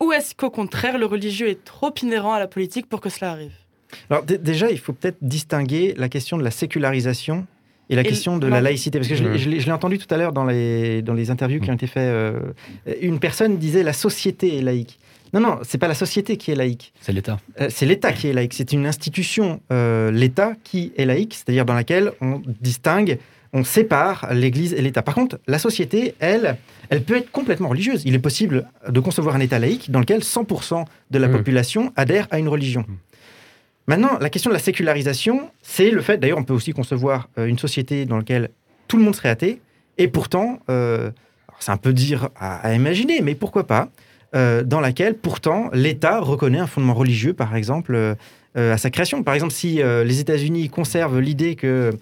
[0.00, 3.30] Ou est-ce qu'au contraire, le religieux est trop inhérent à la politique pour que cela
[3.30, 3.52] arrive?
[4.08, 7.46] Alors dé- déjà, il faut peut-être distinguer la question de la sécularisation
[7.88, 8.54] et la Et question de non.
[8.54, 8.98] la laïcité.
[8.98, 11.14] Parce que je l'ai- je l'ai je l'ai entendu tout à l'heure dans les, dans
[11.14, 12.02] les interviews qui ont été faites.
[12.08, 12.40] euh,
[13.00, 14.98] une personne disait la société est laïque.
[15.32, 16.92] Non, non, c'est pas la société qui est laïque.
[17.00, 17.38] C'est l'État.
[17.60, 18.54] Euh, c'est l'État qui est laïque.
[18.54, 23.18] C'est une institution, euh, l'État, qui est laïque, c'est-à-dire dans laquelle on distingue,
[23.52, 25.02] on sépare l'Église et l'État.
[25.02, 26.56] Par contre, la société, elle,
[26.88, 28.02] elle peut être complètement religieuse.
[28.04, 31.36] Il est possible de concevoir un État laïque dans lequel 100% de la Mhm.
[31.36, 32.84] population adhère à une religion.
[33.86, 37.46] Maintenant, la question de la sécularisation, c'est le fait, d'ailleurs, on peut aussi concevoir euh,
[37.46, 38.50] une société dans laquelle
[38.86, 39.60] tout le monde serait athée,
[39.98, 41.10] et pourtant, euh,
[41.58, 43.88] c'est un peu dire à, à imaginer, mais pourquoi pas,
[44.36, 48.14] euh, dans laquelle pourtant l'État reconnaît un fondement religieux, par exemple, euh,
[48.56, 49.24] euh, à sa création.
[49.24, 51.92] Par exemple, si les États-Unis conservent l'idée que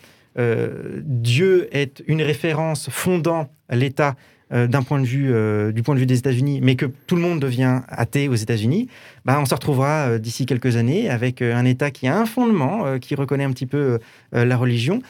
[1.02, 4.14] Dieu est une référence fondant l'État
[4.50, 7.38] d'un point de vue du point de vue des États-Unis, mais que tout le monde
[7.38, 8.88] devient athée aux États-Unis,
[9.26, 13.14] bah, on se retrouvera d'ici quelques années avec un État qui a un fondement, qui
[13.14, 13.98] reconnaît un petit peu
[14.32, 15.02] la religion,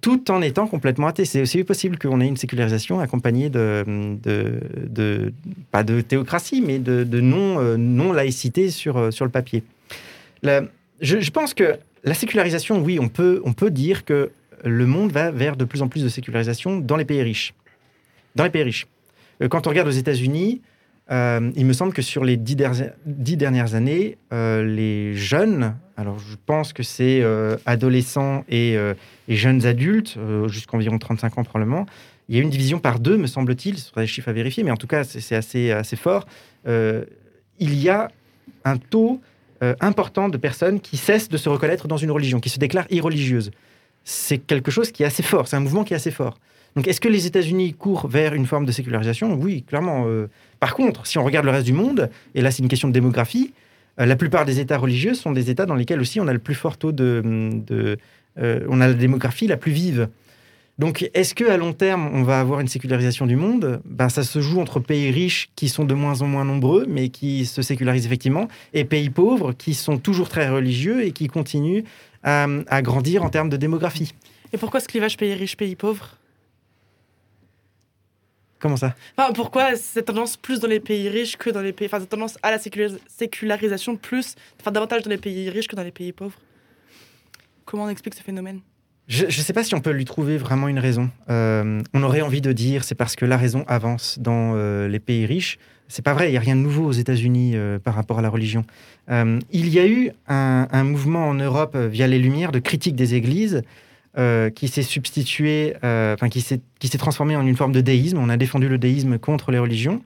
[0.00, 1.24] tout en étant complètement athée.
[1.24, 5.32] C'est aussi possible qu'on ait une sécularisation accompagnée de,
[5.70, 9.62] pas de théocratie, mais de, non, euh, non laïcité sur, euh, sur le papier.
[10.42, 14.30] Je, je pense que la sécularisation, oui, on peut, on peut dire que
[14.64, 17.52] le monde va vers de plus en plus de sécularisation dans les pays riches.
[18.34, 18.86] Dans les pays riches.
[19.42, 20.60] Euh, Quand on regarde aux États-Unis,
[21.10, 25.76] euh, il me semble que sur les dix, derni- dix dernières années, euh, les jeunes,
[25.96, 28.76] alors je pense que c'est euh, adolescents et,
[29.28, 31.86] jeunes adultes, jusqu'à environ 35 ans probablement,
[32.28, 34.64] il y a une division par deux, me semble-t-il, ce sera des chiffres à vérifier,
[34.64, 36.26] mais en tout cas c'est assez, fort.
[36.66, 38.08] Il y a
[38.64, 39.20] un taux
[39.80, 43.50] important de personnes qui cessent de se reconnaître dans une religion, qui se déclarent irreligieuses.
[44.04, 46.38] C'est quelque chose qui est assez fort, c'est un mouvement qui est assez fort.
[46.76, 49.34] Donc est-ce que les États-Unis courent vers une forme de sécularisation?
[49.34, 50.04] Oui, clairement.
[50.06, 50.28] euh.
[50.60, 52.92] Par contre, si on regarde le reste du monde, et là c'est une question de
[52.92, 53.54] démographie,
[53.98, 56.38] euh, la plupart des États religieux sont des États dans lesquels aussi on a le
[56.38, 57.96] plus fort taux de...
[58.38, 60.08] euh, on a la démographie la plus vive.
[60.78, 63.80] Donc, est-ce que à long terme, on va avoir une sécularisation du monde?
[63.86, 67.08] Ben, Ça se joue entre pays riches qui sont de moins en moins nombreux, mais
[67.08, 71.84] qui se sécularisent effectivement, et pays pauvres qui sont toujours très religieux et qui continuent
[72.22, 74.12] à, à grandir en termes de démographie.
[74.52, 76.18] Et pourquoi ce clivage pays riche, pays pauvre?
[78.58, 78.94] Comment ça?
[79.16, 81.86] Enfin, pourquoi cette tendance plus dans les pays riches que dans les pays.
[81.86, 84.34] Enfin, cette tendance à la sécularis- sécularisation plus.
[84.60, 86.38] Enfin, davantage dans les pays riches que dans les pays pauvres?
[87.66, 88.60] Comment on explique ce phénomène?
[89.08, 91.10] Je ne sais pas si on peut lui trouver vraiment une raison.
[91.30, 94.98] Euh, on aurait envie de dire c'est parce que la raison avance dans euh, les
[94.98, 95.58] pays riches.
[95.86, 98.22] C'est pas vrai, il n'y a rien de nouveau aux États-Unis euh, par rapport à
[98.22, 98.64] la religion.
[99.08, 103.14] Il y a eu un, un mouvement en Europe via les Lumières de critique des
[103.14, 103.62] églises
[104.18, 108.16] euh, qui s'est substitué, euh, qui s'est transformé en une forme de déisme.
[108.16, 110.02] On a défendu le déisme contre les religions.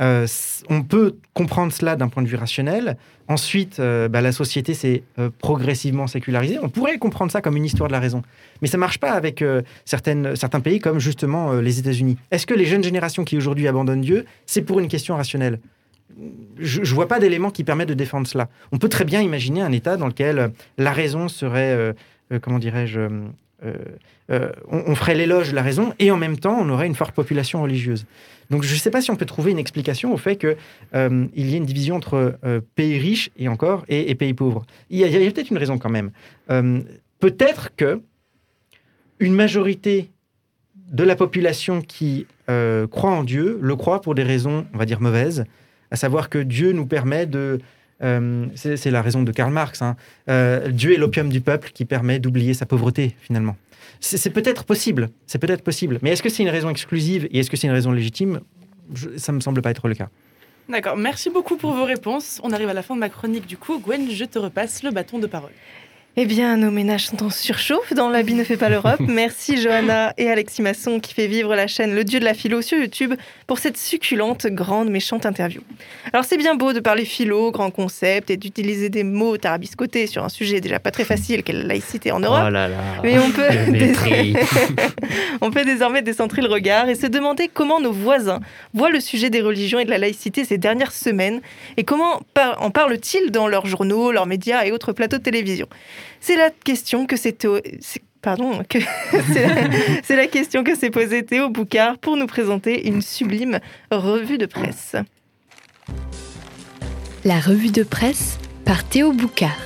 [0.00, 0.28] Euh,
[0.70, 2.96] on peut comprendre cela d'un point de vue rationnel.
[3.26, 5.02] Ensuite, bah, la société s'est
[5.40, 6.60] progressivement sécularisée.
[6.62, 8.22] On pourrait comprendre ça comme une histoire de la raison.
[8.62, 9.44] Mais ça marche pas avec
[9.84, 12.16] certaines, certains pays comme justement les États-Unis.
[12.30, 15.58] Est-ce que les jeunes générations qui aujourd'hui abandonnent Dieu, c'est pour une question rationnelle?
[16.60, 18.48] Je ne vois pas d'éléments qui permettent de défendre cela.
[18.70, 21.92] On peut très bien imaginer un État dans lequel la raison serait,
[22.40, 23.00] comment dirais-je,
[23.64, 23.74] euh,
[24.30, 26.94] euh, euh, on, ferait l'éloge de la raison et en même temps on aurait une
[26.94, 28.06] forte population religieuse.
[28.50, 30.56] Donc je ne sais pas si on peut trouver une explication au fait qu'il
[30.92, 34.64] il y ait une division entre euh, pays riches et encore et, pays pauvres.
[34.90, 36.10] Il y a, a peut-être une raison quand même.
[36.50, 36.80] Euh,
[37.20, 38.00] peut-être que
[39.18, 40.10] une majorité
[40.92, 44.86] de la population qui euh, croit en Dieu le croit pour des raisons, on va
[44.86, 45.44] dire, mauvaises,
[45.90, 47.58] à savoir que Dieu nous permet de...
[48.02, 49.82] euh, c'est la raison de Karl Marx.
[49.82, 49.96] hein,
[50.28, 53.56] euh, Dieu est l'opium du peuple qui permet d'oublier sa pauvreté, finalement.
[54.00, 55.98] C'est c'est peut-être possible, c'est peut-être possible.
[56.02, 58.40] Mais est-ce que c'est une raison exclusive et est-ce que c'est une raison légitime?
[58.94, 60.08] Je- Ça me semble pas être le cas.
[60.68, 62.40] D'accord, merci beaucoup pour vos réponses.
[62.44, 63.78] On arrive à la fin de ma chronique du coup.
[63.80, 65.50] Gwen, je te repasse le bâton de parole.
[66.20, 68.98] Eh bien, nos ménages sont en surchauffe dans L'habit ne fait pas l'Europe.
[69.08, 72.60] Merci Johanna et Alexis Masson qui fait vivre la chaîne Le Dieu de la Philo
[72.60, 73.14] sur YouTube
[73.48, 75.62] pour cette succulente, grande, méchante interview.
[76.12, 80.22] Alors c'est bien beau de parler philo, grand concept et d'utiliser des mots tarabiscotés sur
[80.22, 82.44] un sujet déjà pas très facile qu'est la laïcité en Europe.
[82.46, 82.76] Oh là là.
[83.02, 83.48] Mais on peut,
[85.40, 88.40] on peut désormais décentrer le regard et se demander comment nos voisins
[88.74, 91.40] voient le sujet des religions et de la laïcité ces dernières semaines
[91.78, 92.20] et comment
[92.58, 95.68] en parlent-ils dans leurs journaux, leurs médias et autres plateaux de télévision.
[96.20, 97.46] C'est la question que c'est-
[98.20, 98.78] Pardon, que
[99.32, 99.70] c'est la,
[100.02, 103.60] c'est la question que s'est posée Théo Boucard pour nous présenter une sublime
[103.90, 104.96] revue de presse.
[107.24, 109.56] La revue de presse par Théo Boucard.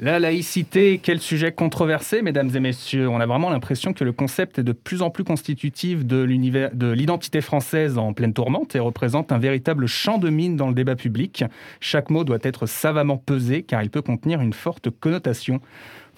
[0.00, 3.08] La laïcité, quel sujet controversé, mesdames et messieurs.
[3.08, 6.70] On a vraiment l'impression que le concept est de plus en plus constitutif de l'univers-
[6.72, 10.74] de l'identité française en pleine tourmente et représente un véritable champ de mine dans le
[10.74, 11.44] débat public.
[11.80, 15.60] Chaque mot doit être savamment pesé car il peut contenir une forte connotation.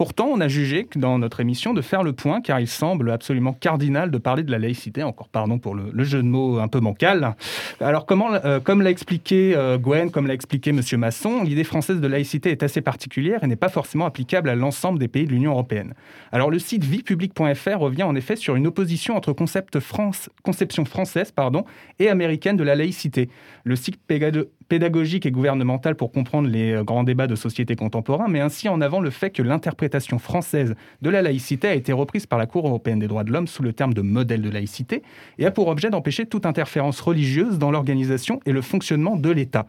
[0.01, 3.53] Pourtant, on a jugé dans notre émission de faire le point, car il semble absolument
[3.53, 6.81] cardinal de parler de la laïcité, encore pardon pour le, jeu de mots un peu
[6.81, 7.37] bancal.
[7.83, 12.07] Alors, euh, comme l'a expliqué euh, Gwen, comme l'a expliqué Monsieur Masson, l'idée française de
[12.07, 15.51] laïcité est assez particulière et n'est pas forcément applicable à l'ensemble des pays de l'Union
[15.51, 15.93] européenne.
[16.33, 19.77] Alors, le site viepublic.fr revient en effet sur une opposition entre concept
[20.43, 21.67] conception française pardon,
[21.99, 23.29] et américaine de la laïcité.
[23.65, 24.33] Le site péga-
[24.71, 28.81] pédagogique et gouvernemental pour comprendre les euh, grands débats de société contemporains, mais ainsi en
[28.81, 32.67] avant le fait que l'interprétation française de la laïcité a été reprise par la Cour
[32.69, 35.03] européenne des droits de l'homme sous le terme de modèle de laïcité
[35.39, 39.67] et a pour objet d'empêcher toute interférence religieuse dans l'organisation et le fonctionnement de l'État.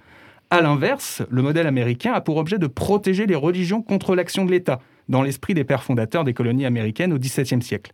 [0.52, 4.52] À l'inverse, le modèle américain a pour objet de protéger les religions contre l'action de
[4.52, 7.92] l'État, dans l'esprit des pères fondateurs des colonies américaines au XVIIe siècle.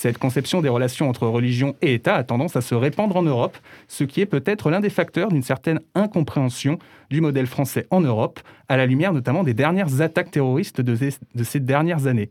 [0.00, 3.58] Cette conception des relations entre religion et État a tendance à se répandre en Europe,
[3.88, 6.78] ce qui est peut-être l'un des facteurs d'une certaine incompréhension
[7.10, 8.38] du modèle français en Europe,
[8.68, 12.30] à la lumière notamment des dernières attaques terroristes de ces, de ces dernières années.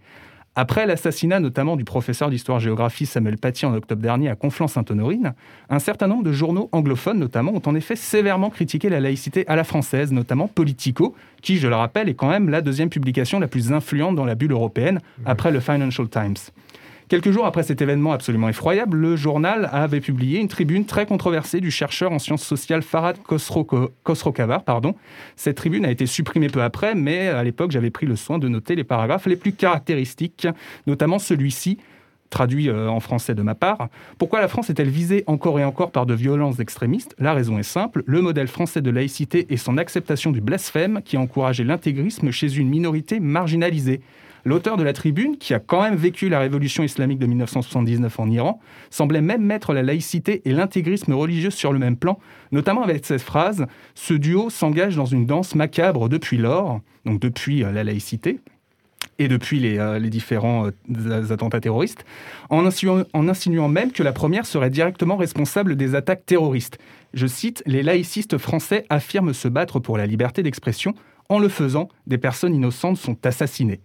[0.56, 5.34] Après l'assassinat notamment du professeur d'histoire-géographie Samuel Paty en octobre dernier à Conflans-Sainte-Honorine,
[5.70, 9.58] un certain nombre de journaux anglophones notamment ont en effet sévèrement critiqué la laïcité à
[9.58, 13.50] la française, notamment Politico, qui, je le rappelle, est quand même la deuxième publication la
[13.50, 16.38] plus influente dans la bulle européenne après le Financial Times.
[17.10, 21.62] Quelques jours après cet événement absolument effroyable, le journal avait publié une tribune très controversée
[21.62, 24.66] du chercheur en sciences sociales Farhad Khosro- Khosrokavar.
[24.66, 24.94] Pardon.
[25.38, 28.50] Cette tribune a été supprimée peu après, mais à l'époque, j'avais pris le soin de
[28.50, 30.50] noter les paragraphes les plus caractéristiques,
[30.86, 31.78] notamment celui-ci,
[32.30, 33.88] traduit euh, en français de ma part.
[34.18, 37.16] Pourquoi la France est-elle visée encore et encore par de violences extrémistes?
[37.20, 41.16] La raison est simple, le modèle français de laïcité et son acceptation du blasphème qui
[41.16, 44.02] a encouragé l'intégrisme chez une minorité marginalisée.
[44.48, 48.30] L'auteur de la tribune, qui a quand même vécu la révolution islamique de 1979 en
[48.30, 52.18] Iran, semblait même mettre la laïcité et l'intégrisme religieux sur le même plan,
[52.54, 57.66] notamment avec cette phrase Ce duo s'engage dans une danse macabre depuis lors, donc depuis
[57.66, 58.40] euh, la laïcité,
[59.20, 62.06] et depuis les, euh, différents euh, attentats terroristes,
[62.50, 66.78] en insinuant même que la première serait directement responsable des attaques terroristes.
[67.14, 70.94] Je cite Les laïcistes français affirment se battre pour la liberté d'expression.
[71.28, 73.82] En le faisant, des personnes innocentes sont assassinées.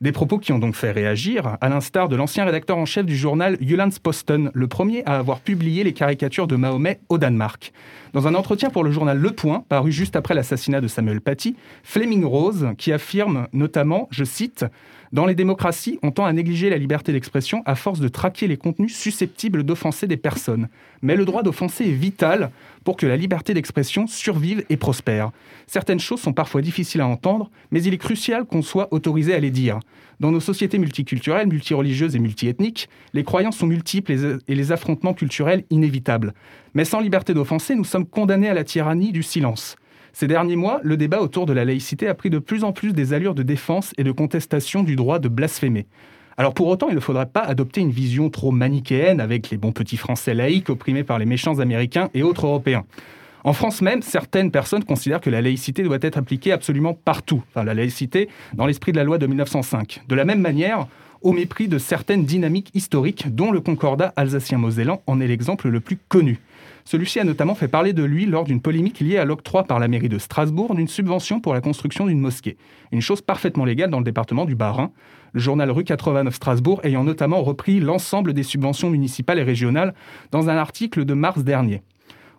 [0.00, 3.16] Des propos qui ont donc fait réagir, à l'instar de l'ancien rédacteur en chef du
[3.16, 7.72] journal Jyllands-Posten, le premier à avoir publié les caricatures de Mahomet au Danemark.
[8.12, 11.56] Dans un entretien pour le journal Le Point, paru juste après l'assassinat de Samuel Paty,
[11.82, 14.64] Fleming Rose, qui affirme notamment, je cite,
[15.10, 18.58] Dans les démocraties, on tend à négliger la liberté d'expression à force de traquer les
[18.58, 20.68] contenus susceptibles d'offenser des personnes.
[21.00, 22.50] Mais le droit d'offenser est vital
[22.84, 25.30] pour que la liberté d'expression survive et prospère.
[25.66, 29.40] Certaines choses sont parfois difficiles à entendre, mais il est crucial qu'on soit autorisé à
[29.40, 29.80] les dire.
[30.20, 34.12] Dans nos sociétés multiculturelles, multireligieuses et multiethniques, les croyances sont multiples
[34.46, 36.34] et les affrontements culturels inévitables.
[36.74, 39.77] Mais sans liberté d'offenser, nous sommes condamnés à la tyrannie du silence.
[40.12, 42.92] Ces derniers mois, le débat autour de la laïcité a pris de plus en plus
[42.92, 45.86] des allures de défense et de contestation du droit de blasphémer.
[46.36, 49.72] Alors pour autant, il ne faudrait pas adopter une vision trop manichéenne avec les bons
[49.72, 52.84] petits Français laïcs opprimés par les méchants Américains et autres Européens.
[53.44, 57.42] En France même, certaines personnes considèrent que la laïcité doit être appliquée absolument partout.
[57.50, 60.02] Enfin, la laïcité dans l'esprit de la loi de 1905.
[60.08, 60.86] De la même manière,
[61.22, 65.98] au mépris de certaines dynamiques historiques, dont le concordat alsacien-mosellan en est l'exemple le plus
[66.08, 66.38] connu.
[66.90, 69.88] Celui-ci a notamment fait parler de lui lors d'une polémique liée à l'octroi par la
[69.88, 72.56] mairie de Strasbourg d'une subvention pour la construction d'une mosquée.
[72.92, 74.90] Une chose parfaitement légale dans le département du Bas-Rhin.
[75.34, 79.92] Le journal Rue 89 Strasbourg ayant notamment repris l'ensemble des subventions municipales et régionales
[80.30, 81.82] dans un article de mars dernier.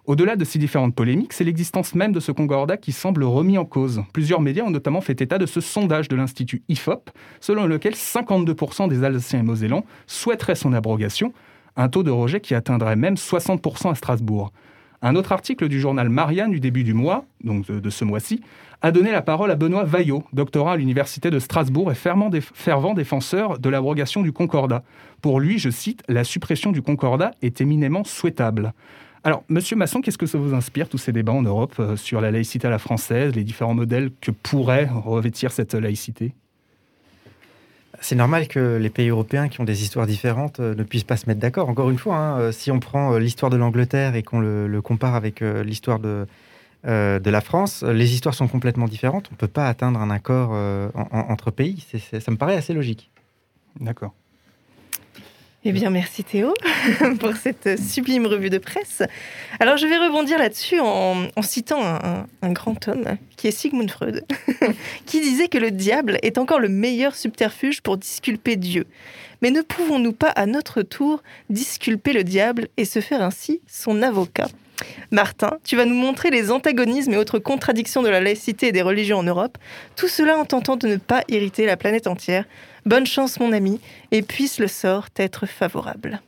[0.05, 3.65] Au-delà de ces différentes polémiques, c'est l'existence même de ce concordat qui semble remis en
[3.65, 4.01] cause.
[4.13, 8.89] Plusieurs médias ont notamment fait état de ce sondage de l'Institut IFOP, selon lequel 52%
[8.89, 11.33] des Alsaciens et Mosellans souhaiteraient son abrogation,
[11.79, 14.51] un taux de rejet qui atteindrait même 60% à Strasbourg.
[15.01, 18.41] Un autre article du journal Marianne du début du mois, donc de, ce mois-ci,
[18.81, 23.59] a donné la parole à Benoît Vaillot, doctorant à l'Université de Strasbourg et fervent défenseur
[23.59, 24.83] de l'abrogation du Concordat.
[25.21, 28.73] Pour lui, je cite, la suppression du Concordat est éminemment souhaitable.
[29.23, 32.19] Alors, Monsieur Masson, qu'est-ce que ça vous inspire, tous ces débats en Europe euh, sur
[32.19, 36.33] la laïcité à la française, les différents modèles que pourrait revêtir cette laïcité?
[38.01, 41.17] C'est normal que les pays européens qui ont des histoires différentes euh, ne puissent pas
[41.17, 41.69] se mettre d'accord.
[41.69, 44.81] Encore une fois, hein, euh, si on prend euh, l'histoire de l'Angleterre et qu'on le,
[44.81, 46.25] compare avec l'histoire de,
[46.85, 49.27] de la France, les histoires sont complètement différentes.
[49.31, 50.51] On ne peut pas atteindre un accord
[51.11, 51.85] entre pays.
[52.01, 53.11] ça me paraît assez logique.
[53.79, 54.13] D'accord.
[55.65, 56.53] Eh bien, merci Théo
[57.19, 59.03] pour cette sublime revue de presse.
[59.59, 61.81] Alors, je vais rebondir là-dessus en, citant
[62.41, 64.23] un, grand homme qui est Sigmund Freud,
[65.05, 68.85] qui disait que le diable est encore le meilleur subterfuge pour disculper Dieu.
[69.41, 74.01] Mais ne pouvons-nous pas à notre tour disculper le diable et se faire ainsi son
[74.01, 74.47] avocat?
[75.11, 78.81] Martin, tu vas nous montrer les antagonismes et autres contradictions de la laïcité et des
[78.81, 79.57] religions en Europe,
[79.95, 82.45] tout cela en tentant de ne pas irriter la planète entière.
[82.85, 83.79] Bonne chance mon ami,
[84.11, 86.21] et puisse le sort être favorable.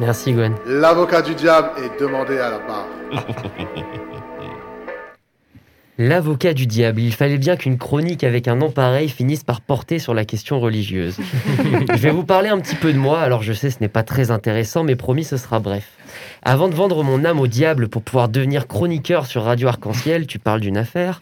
[0.00, 0.54] Merci Gwen.
[0.66, 2.88] L'avocat du diable est demandé à la barre.
[6.00, 9.98] L'avocat du diable, il fallait bien qu'une chronique avec un nom pareil finisse par porter
[9.98, 11.16] sur la question religieuse.
[11.92, 14.04] je vais vous parler un petit peu de moi, alors je sais ce n'est pas
[14.04, 15.88] très intéressant, mais promis ce sera bref.
[16.50, 20.38] Avant de vendre mon âme au diable pour pouvoir devenir chroniqueur sur Radio Arc-en-Ciel, tu
[20.38, 21.20] parles d'une affaire,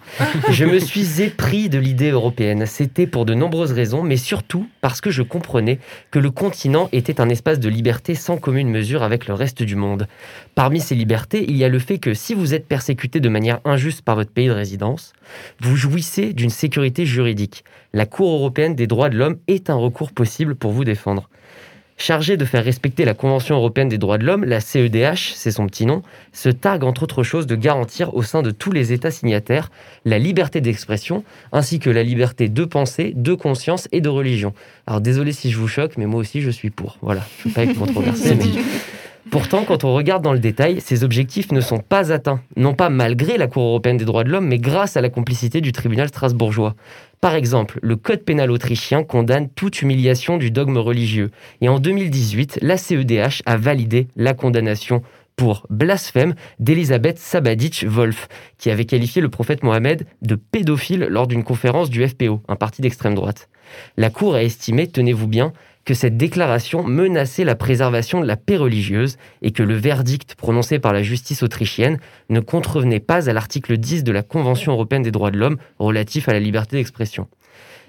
[0.52, 2.64] je me suis épris de l'idée européenne.
[2.64, 5.80] C'était pour de nombreuses raisons, mais surtout parce que je comprenais
[6.12, 9.74] que le continent était un espace de liberté sans commune mesure avec le reste du
[9.74, 10.06] monde.
[10.54, 13.58] Parmi ces libertés, il y a le fait que si vous êtes persécuté de manière
[13.64, 15.12] injuste par votre pays de résidence,
[15.58, 17.64] vous jouissez d'une sécurité juridique.
[17.92, 21.28] La Cour européenne des droits de l'homme est un recours possible pour vous défendre.
[21.98, 25.66] Chargée de faire respecter la Convention européenne des droits de l'homme, la CEDH, c'est son
[25.66, 29.10] petit nom, se targue entre autres choses de garantir au sein de tous les États
[29.10, 29.70] signataires
[30.04, 34.52] la liberté d'expression ainsi que la liberté de pensée, de conscience et de religion.
[34.86, 36.98] Alors désolé si je vous choque, mais moi aussi je suis pour.
[37.00, 38.34] Voilà, je ne veux pas être controversé.
[38.36, 38.44] mais...
[39.30, 42.90] Pourtant, quand on regarde dans le détail, ces objectifs ne sont pas atteints, non pas
[42.90, 46.08] malgré la Cour européenne des droits de l'homme, mais grâce à la complicité du tribunal
[46.08, 46.76] strasbourgeois.
[47.20, 51.30] Par exemple, le Code pénal autrichien condamne toute humiliation du dogme religieux.
[51.60, 55.02] Et en 2018, la CEDH a validé la condamnation
[55.34, 61.90] pour blasphème d'Elisabeth Sabadic-Wolf, qui avait qualifié le prophète Mohamed de pédophile lors d'une conférence
[61.90, 63.48] du FPO, un parti d'extrême droite.
[63.96, 65.52] La Cour a estimé, tenez-vous bien,
[65.86, 70.78] que cette déclaration menaçait la préservation de la paix religieuse et que le verdict prononcé
[70.78, 75.12] par la justice autrichienne ne contrevenait pas à l'article 10 de la Convention européenne des
[75.12, 77.28] droits de l'homme relatif à la liberté d'expression.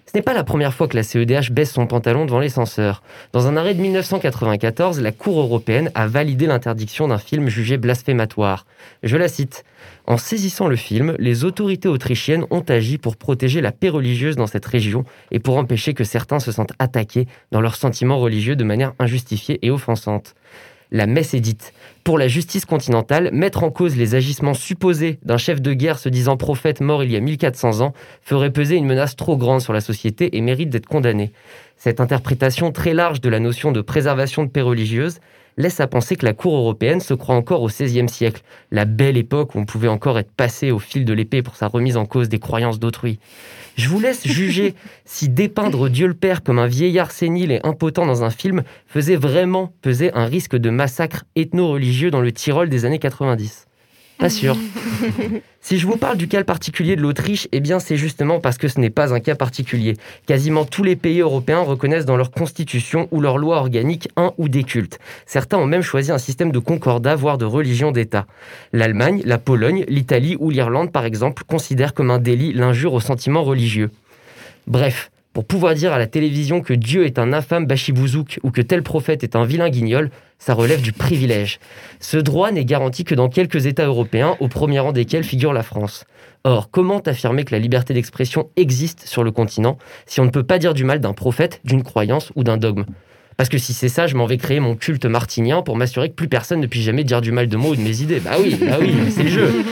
[0.06, 3.04] Ce n'est pas la première fois que la CEDH baisse son pantalon devant les censeurs.
[3.34, 8.66] Dans un arrêt de 1994, la Cour européenne a validé l'interdiction d'un film jugé blasphématoire.
[9.04, 9.66] Je la cite.
[10.08, 14.48] En saisissant le film, les autorités autrichiennes ont agi pour protéger la paix religieuse dans
[14.48, 18.64] cette région et pour empêcher que certains se sentent attaqués dans leurs sentiments religieux de
[18.64, 20.34] manière injustifiée et offensante
[20.92, 21.74] la messe est dite.
[22.04, 26.10] Pour la justice continentale, mettre en cause les agissements supposés d'un chef de guerre se
[26.10, 29.74] disant prophète mort il y a 1400 ans ferait peser une menace trop grande sur
[29.74, 31.32] la société et mérite d'être condamné.
[31.76, 35.20] Cette interprétation très large de la notion de préservation de paix religieuse
[35.58, 38.42] laisse à penser que la Cour européenne se croit encore au XVIe siècle,
[38.72, 41.68] la belle époque où on pouvait encore être passé au fil de l'épée pour sa
[41.68, 43.20] remise en cause des croyances d'autrui.
[43.76, 48.06] Je vous laisse juger si dépeindre Dieu le Père comme un vieillard sénile et impotent
[48.06, 52.86] dans un film faisait vraiment peser un risque de massacre ethno-religieux dans le Tyrol des
[52.86, 53.67] années 90.
[54.20, 54.58] Pas sûr.
[55.62, 58.68] si je vous parle du cas particulier de l'Autriche, eh bien c'est justement parce que
[58.68, 59.96] ce n'est pas un cas particulier.
[60.26, 64.50] Quasiment tous les pays européens reconnaissent dans leur constitution ou leur loi organique un ou
[64.50, 65.00] des cultes.
[65.28, 68.26] Certains ont même choisi un système de concordat, voire de religion d'État.
[68.74, 73.44] L'Allemagne, la Pologne, l'Italie ou l'Irlande, par exemple, considèrent comme un délit l'injure aux sentiments
[73.44, 73.92] religieux.
[74.66, 78.60] Bref, pour pouvoir dire à la télévision que Dieu est un infâme bachibouzouk ou que
[78.60, 80.10] tel prophète est un vilain guignol,
[80.40, 81.60] ça relève du privilège.
[82.00, 85.62] Ce droit n'est garanti que dans quelques États européens, au premier rang desquels figure la
[85.62, 86.06] France.
[86.44, 89.78] Or, comment affirmer que la liberté d'expression existe sur le continent
[90.08, 92.86] si on ne peut pas dire du mal d'un prophète, d'une croyance ou d'un dogme?
[93.38, 96.16] Parce que si c'est ça, je m'en vais créer mon culte martinien pour m'assurer que
[96.16, 98.22] plus personne ne puisse jamais dire du mal de moi ou de mes idées.
[98.22, 99.64] Bah oui, bah oui, c'est le jeu.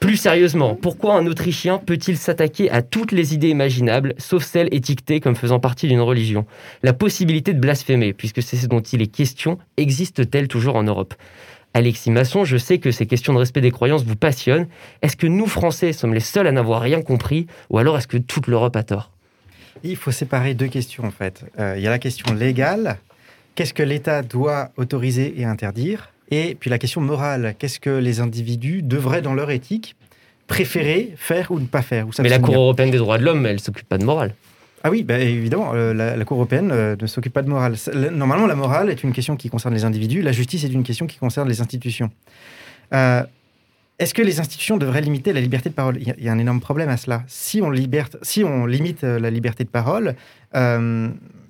[0.00, 5.18] Plus sérieusement, pourquoi un Autrichien peut-il s'attaquer à toutes les idées imaginables, sauf celles étiquetées
[5.18, 6.46] comme faisant partie d'une religion?
[6.84, 11.14] La possibilité de blasphémer, puisque c'est ce dont il est question, existe-t-elle toujours en Europe?
[11.74, 14.68] Alexis Masson, je sais que ces questions de respect des croyances vous passionnent.
[15.02, 18.16] Est-ce que nous, Français, sommes les seuls à n'avoir rien compris, ou alors est-ce que
[18.16, 19.10] toute l'Europe a tort?
[19.82, 21.44] Il faut séparer deux questions, en fait.
[21.58, 22.98] Euh, il y a la question légale,
[23.54, 26.10] qu'est-ce que l'État doit autoriser et interdire?
[26.30, 29.96] Et puis la question morale, qu'est-ce que les individus devraient, dans leur éthique,
[30.46, 32.06] préférer faire ou ne pas faire?
[32.18, 34.34] Mais la Cour européenne des droits de l'homme, elle ne s'occupe pas de morale.
[34.84, 37.74] Ah oui, bah évidemment, euh, la, Cour européenne euh, ne s'occupe pas de morale.
[38.12, 41.06] Normalement, la morale est une question qui concerne les individus, la justice est une question
[41.06, 42.10] qui concerne les institutions.
[42.94, 43.22] Euh,
[43.98, 45.98] est-ce que les institutions devraient limiter la liberté de parole?
[46.00, 47.24] Il y, a, un énorme problème à cela.
[47.26, 47.72] Si on,
[48.22, 50.14] si on limite la liberté de parole,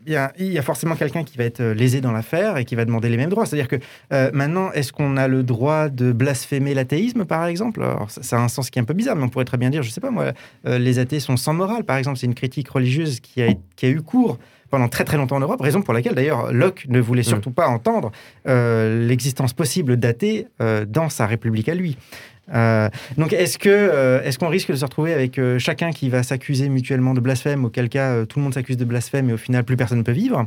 [0.09, 2.87] il y, a, forcément quelqu'un qui va être euh, lésé dans l'affaire et qui va
[2.87, 3.45] demander les mêmes droits.
[3.45, 3.77] C'est-à-dire que
[4.13, 7.83] euh, maintenant, est-ce qu'on a le droit de blasphémer l'athéisme, par exemple?
[7.83, 9.69] Alors, ça, a un sens qui est un peu bizarre, mais on pourrait très bien
[9.69, 10.33] dire, je sais pas moi,
[10.67, 12.17] euh, les athées sont sans morale, par exemple.
[12.19, 14.39] C'est une critique religieuse qui a, qui a eu cours
[14.71, 17.25] pendant très très longtemps en Europe, raison pour laquelle d'ailleurs Locke ne voulait mm.
[17.25, 18.13] surtout pas entendre
[18.45, 20.47] l'existence possible d'athées
[20.87, 21.97] dans sa République à lui.
[22.55, 26.09] Euh, donc, est-ce que euh, est-ce qu'on risque de se retrouver avec euh, chacun qui
[26.09, 29.37] va s'accuser mutuellement de blasphème, auquel cas tout le monde s'accuse de blasphème et au
[29.37, 30.47] final plus personne ne peut vivre?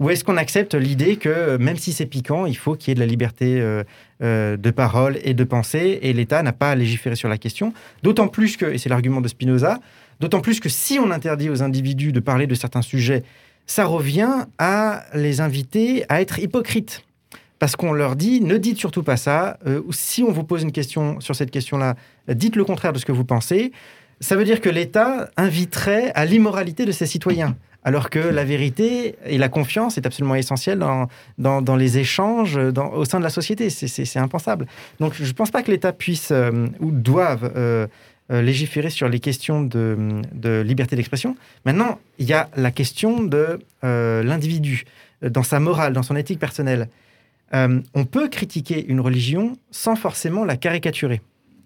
[0.00, 2.94] Ou est-ce qu'on accepte l'idée que même si c'est piquant, il faut qu'il y ait
[2.94, 3.60] de la liberté
[4.20, 7.72] de parole et de pensée et l'État n'a pas à légiférer sur la question?
[8.02, 9.80] D'autant plus que, et c'est l'argument de Spinoza,
[10.20, 13.24] d'autant plus que si on interdit aux individus de parler de certains sujets,
[13.66, 17.02] ça revient à les inviter à être hypocrites
[17.58, 19.58] parce qu'on leur dit ne dites surtout pas ça.
[19.66, 21.96] Euh, si on vous pose une question sur cette question-là,
[22.28, 23.72] dites le contraire de ce que vous pensez.
[24.20, 27.56] Ça veut dire que l'État inviterait à l'immoralité de ses citoyens.
[27.84, 33.04] Alors que la vérité et la confiance est absolument essentielle dans, dans, les échanges au
[33.04, 33.70] sein de la société.
[33.70, 34.66] C'est impensable.
[34.98, 37.86] Donc je ne pense pas que l'État puisse euh, ou doive euh,
[38.28, 39.96] légiférer sur les questions de,
[40.32, 41.36] de liberté d'expression.
[41.64, 44.84] Maintenant, il y a la question de l'individu,
[45.22, 46.88] dans sa morale, dans son éthique personnelle.
[47.54, 51.20] Euh, on peut critiquer une religion sans forcément la caricaturer.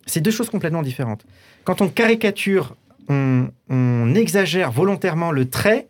[0.06, 1.24] C'est deux choses complètement différentes.
[1.64, 2.76] Quand on caricature,
[3.08, 3.48] on,
[4.14, 5.88] exagère volontairement le trait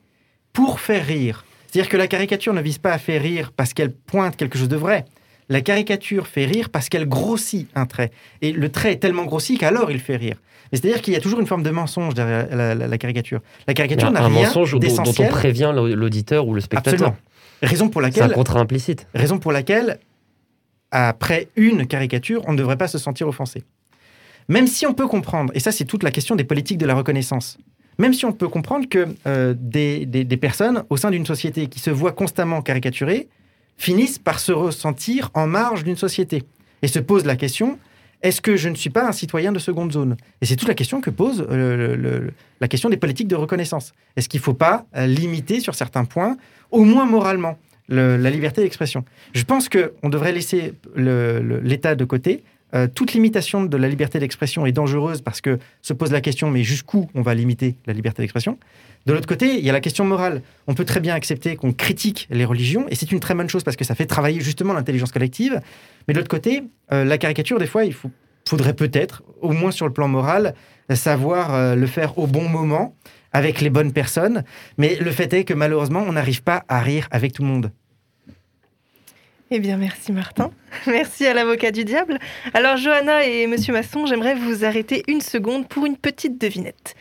[0.53, 1.45] pour faire rire.
[1.67, 4.69] C'est-à-dire que la caricature ne vise pas à faire rire parce qu'elle pointe quelque chose
[4.69, 5.05] de vrai.
[5.49, 8.11] La caricature fait rire parce qu'elle grossit un trait.
[8.43, 10.37] Et le trait est tellement grossi qu'alors il fait rire.
[10.73, 13.41] C'est-à-dire qu'il y a toujours une forme de mensonge derrière la, caricature.
[13.67, 17.15] La caricature n'a rien mensonge dont, dont, on prévient l'auditeur ou le spectateur.
[17.63, 18.25] Raison pour laquelle.
[18.25, 19.07] C'est un contrat implicite.
[19.15, 19.99] Raison pour laquelle,
[20.91, 23.63] après une caricature, on ne devrait pas se sentir offensé.
[24.49, 26.95] Même si on peut comprendre, et ça c'est toute la question des politiques de la
[26.95, 27.59] reconnaissance,
[27.99, 31.79] même si on peut comprendre que euh, des, des, personnes au sein d'une société qui
[31.79, 33.29] se voient constamment caricaturées
[33.77, 36.43] finissent par se ressentir en marge d'une société
[36.83, 37.79] et se posent la question
[38.23, 40.17] est-ce que je ne suis pas un citoyen de seconde zone?
[40.41, 43.93] Et c'est toute la question que pose euh, la question des politiques de reconnaissance.
[44.17, 46.37] Est-ce qu'il ne faut pas euh, limiter sur certains points,
[46.71, 47.59] au moins moralement,
[47.89, 49.05] la liberté d'expression?
[49.35, 52.45] Je pense qu'on devrait laisser l'État de côté.
[52.75, 56.51] Euh, toute limitation de la liberté d'expression est dangereuse parce que se pose la question,
[56.51, 58.59] mais jusqu'où on va limiter la liberté d'expression?
[59.07, 60.43] De l'autre côté, il y a la question morale.
[60.67, 63.65] On peut très bien accepter qu'on critique les religions, et c'est une très bonne chose
[63.65, 65.61] parce que ça fait travailler justement l'intelligence collective.
[66.07, 66.63] Mais de l'autre côté,
[66.93, 67.95] euh, la caricature, des fois, il
[68.49, 70.55] faudrait peut-être, au moins sur le plan moral,
[70.95, 72.95] savoir euh, le faire au bon moment,
[73.33, 74.45] avec les bonnes personnes.
[74.79, 77.71] Mais le fait est que malheureusement, on n'arrive pas à rire avec tout le monde.
[79.55, 80.51] Eh bien, merci Martin.
[80.87, 82.19] Merci à l'avocat du diable.
[82.55, 86.95] Alors, Johanna et Monsieur Masson, j'aimerais vous arrêter une seconde pour une petite devinette.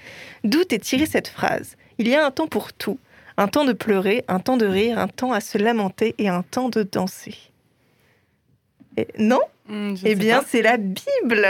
[0.43, 2.99] D'où est tirée cette phrase Il y a un temps pour tout.
[3.37, 6.43] Un temps de pleurer, un temps de rire, un temps à se lamenter et un
[6.43, 7.35] temps de danser.
[8.97, 9.39] Et non
[9.69, 11.47] Hmm, Eh bien, c'est la Bible.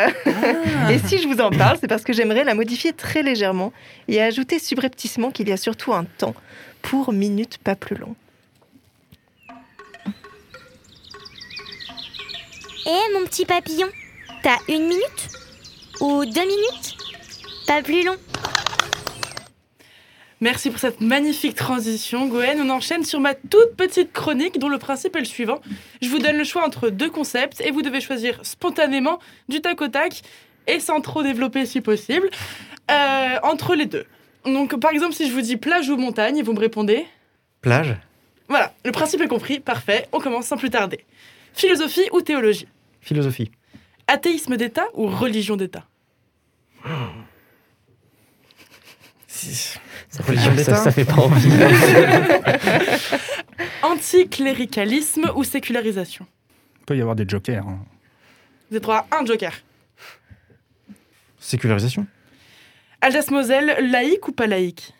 [0.91, 3.74] et si je vous en parle, c'est parce que j'aimerais la modifier très légèrement
[4.08, 6.36] et ajouter subrepticement qu'il y a surtout un temps
[6.84, 8.16] pour minutes pas plus long.
[12.86, 13.88] Eh mon petit papillon,
[14.41, 15.29] t'as une minute
[15.99, 16.97] Ou deux minutes?
[17.67, 18.15] Pas plus long.
[20.39, 22.59] Merci pour cette magnifique transition, Gwen.
[22.59, 25.61] On enchaîne sur ma toute petite chronique dont le principe est le suivant.
[26.01, 29.79] Je vous donne le choix entre deux concepts et vous devez choisir spontanément, du tac
[29.82, 30.23] au tac
[30.65, 32.32] et sans trop développer si possible,
[32.89, 34.07] euh, entre les deux.
[34.43, 37.05] Donc par exemple, si je vous dis plage ou montagne, vous me répondez?
[37.61, 37.95] Plage
[38.47, 41.05] Voilà, le principe est compris, parfait, on commence sans plus tarder.
[41.54, 42.68] Philosophie ou théologie?
[43.02, 43.52] Philosophie.
[44.08, 45.86] Athéisme d'État ou religion d'État?
[49.28, 51.49] Ça Religion fait, d'État ça, ça fait pas envie.
[53.84, 56.26] Anticléricalisme ou sécularisation?
[56.82, 57.68] Il peut y avoir des jokers.
[57.68, 57.80] hein.
[58.70, 59.54] Vous êtes droit à un joker.
[61.39, 62.06] Sécularisation.
[63.02, 64.93] Alsace-Moselle, laïque ou pas laïque?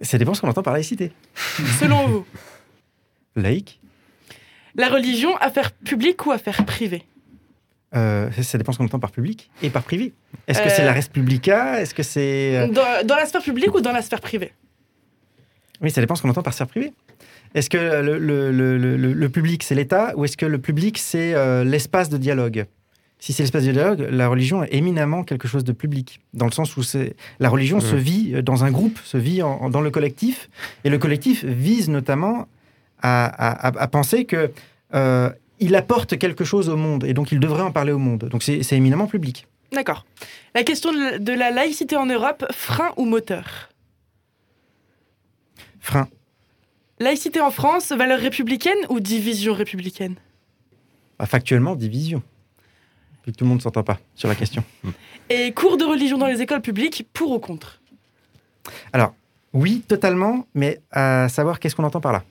[0.00, 1.12] Ça dépend ce qu'on entend par laïcité.
[1.78, 2.26] Selon vous,
[3.36, 3.78] Laïque
[4.76, 7.02] la religion, affaire publique ou affaire privée?
[7.96, 10.12] Euh, ça- Ça dépend ce qu'on entend par public et par privé.
[10.46, 11.80] Est-ce que Euh, c'est la res publica?
[11.82, 12.56] Est-ce que c'est.
[12.56, 14.52] euh, dans, dans la sphère publique ou dans la sphère privée?
[15.80, 16.92] Oui, ça dépend ce qu'on entend par sphère privée.
[17.54, 20.58] Est-ce que le, le- le- le- le- le public, c'est l'État ou est-ce que le
[20.60, 22.66] public, c'est euh, l'espace de dialogue?
[23.18, 26.52] Si c'est l'espace de dialogue, la religion est éminemment quelque chose de public, dans le
[26.52, 27.82] sens où c'est- la religion Mhm.
[27.82, 30.48] se vit euh, dans un groupe, se vit en- en- dans le collectif,
[30.84, 32.46] et le collectif vise notamment
[33.02, 34.50] à, à- à- à penser que
[34.94, 38.24] euh, il apporte quelque chose au monde, et donc il devrait en parler au monde.
[38.30, 39.46] Donc c'est éminemment public.
[39.72, 40.04] D'accord.
[40.54, 43.68] La question de la, de la laïcité en Europe, frein ou moteur?
[45.80, 46.08] Frein.
[46.98, 50.16] Laïcité en France, valeur républicaine ou division républicaine?
[51.18, 52.22] Bah, factuellement, division.
[53.22, 54.64] Puis tout le monde ne s'entend pas sur la question.
[55.30, 57.80] Et cours de religion dans les écoles publiques, pour ou contre?
[58.92, 59.14] Alors,
[59.52, 62.24] oui, totalement, mais à savoir qu'est-ce qu'on entend par là?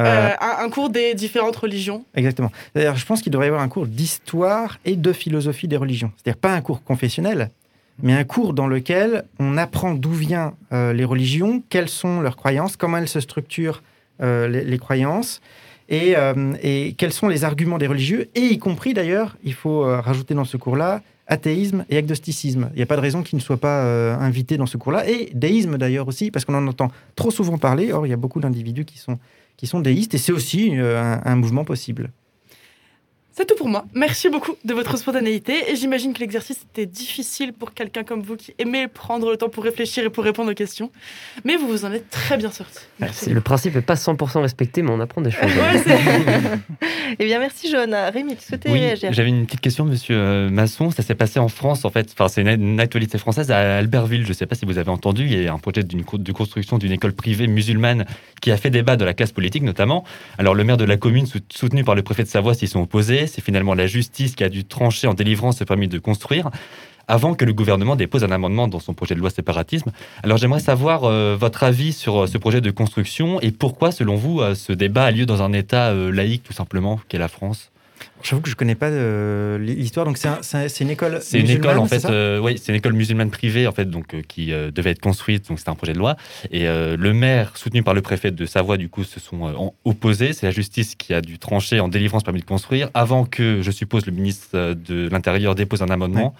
[0.00, 2.50] Euh, Euh, un, un cours des différentes religions Exactement.
[2.74, 6.10] D'ailleurs, je pense qu'il devrait y avoir un cours d'histoire et de philosophie des religions.
[6.16, 7.50] C'est-à-dire pas un cours confessionnel,
[8.02, 12.36] mais un cours dans lequel on apprend d'où viennent euh, les religions, quelles sont leurs
[12.36, 13.82] croyances, comment elles se structurent
[14.22, 15.40] euh, les, les croyances,
[15.88, 16.14] et,
[16.62, 20.44] et quels sont les arguments des religieux, et y compris d'ailleurs, il faut rajouter dans
[20.44, 22.70] ce cours-là, athéisme et agnosticisme.
[22.74, 25.30] Il n'y a pas de raison qu'ils ne soient pas invités dans ce cours-là, et
[25.34, 27.92] déisme d'ailleurs aussi, parce qu'on en entend trop souvent parler.
[27.92, 29.18] Or, il y a beaucoup d'individus qui sont,
[29.60, 32.12] qui sont déistes, et c'est aussi euh, un- un mouvement possible.
[33.40, 33.86] C'est tout pour moi.
[33.94, 38.36] Merci beaucoup de votre spontanéité et j'imagine que l'exercice était difficile pour quelqu'un comme vous
[38.36, 40.90] qui aimait prendre le temps pour réfléchir et pour répondre aux questions.
[41.46, 42.80] Mais vous vous en êtes très bien sorti.
[43.30, 45.50] Le principe n'est pas 100% respecté, mais on apprend des choses.
[47.18, 48.08] Eh bien, merci Johanna.
[48.10, 50.92] Rémi, tu souhaitais Oui, réagir j'avais une petite question, monsieur euh, Masson.
[50.92, 52.08] Ça s'est passé en France, en fait.
[52.12, 54.22] Enfin, c'est une, une actualité française à Albertville.
[54.22, 55.24] Je ne sais pas si vous avez entendu.
[55.26, 58.04] Il y a un projet d'une co- de construction d'une école privée musulmane
[58.40, 60.04] qui a fait débat de la classe politique, notamment.
[60.38, 62.80] Alors, le maire de la commune, sou- soutenu par le préfet de Savoie, s'y sont
[62.80, 63.26] opposés.
[63.30, 66.50] C'est finalement la justice qui a dû trancher en délivrant ce permis de construire
[67.10, 69.90] avant que le gouvernement dépose un amendement dans son projet de loi séparatisme.
[70.22, 74.14] Alors j'aimerais savoir euh, votre avis sur euh, ce projet de construction et pourquoi, selon
[74.14, 77.69] vous, euh, ce débat a lieu dans un État laïque, tout simplement, qu'est la France?
[78.22, 80.04] J'avoue que je connais pas euh, l'histoire.
[80.06, 81.18] Donc c'est un- c'est un- c'est une école.
[81.22, 83.86] C'est une musulmane, école en fait, euh, oui, c'est une école musulmane privée en fait,
[83.86, 85.48] donc euh, qui devait être construite.
[85.48, 86.16] Donc c'était un projet de loi.
[86.50, 90.32] Et le maire, soutenu par le préfet de Savoie, du coup, se sont opposés.
[90.32, 93.62] C'est la justice qui a dû trancher en délivrant ce permis de construire avant que,
[93.62, 96.34] je suppose, le ministre de l'Intérieur dépose un amendement.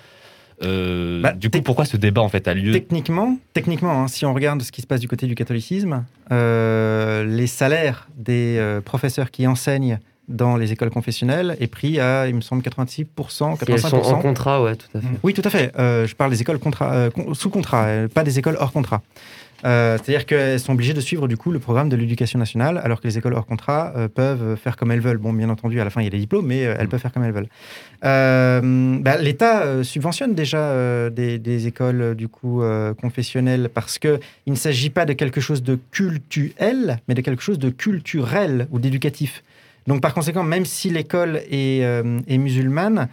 [0.62, 2.72] Euh, Bah, du coup, pourquoi ce débat en fait a lieu?
[2.72, 7.24] Techniquement, techniquement hein, si on regarde ce qui se passe du côté du catholicisme, euh,
[7.24, 9.98] les salaires des euh, professeurs qui enseignent
[10.30, 13.64] dans les écoles confessionnelles est pris à, il me semble, 86%, 85%.
[13.66, 15.06] Si elles sont en contrat, ouais, tout à fait.
[15.22, 15.72] Oui, tout à fait.
[15.78, 19.02] Euh, je parle des écoles contra- euh, sous contrat, euh, pas des écoles hors contrat.
[19.66, 22.98] Euh, C'est-à-dire qu'elles sont obligées de suivre du coup le programme de l'éducation nationale, alors
[23.02, 25.18] que les écoles hors contrat euh, peuvent faire comme elles veulent.
[25.18, 26.98] Bon, bien entendu, à la fin, il y a des diplômes, mais euh, elles peuvent
[27.00, 27.48] faire comme elles veulent.
[29.02, 32.62] Bah, L'État subventionne déjà des, des écoles du coup
[33.00, 37.42] confessionnelles parce que il ne s'agit pas de quelque chose de cultuel, mais de quelque
[37.42, 39.42] chose de culturel ou d'éducatif.
[39.86, 43.08] Donc, par conséquent, même si l'école est, euh, musulmane,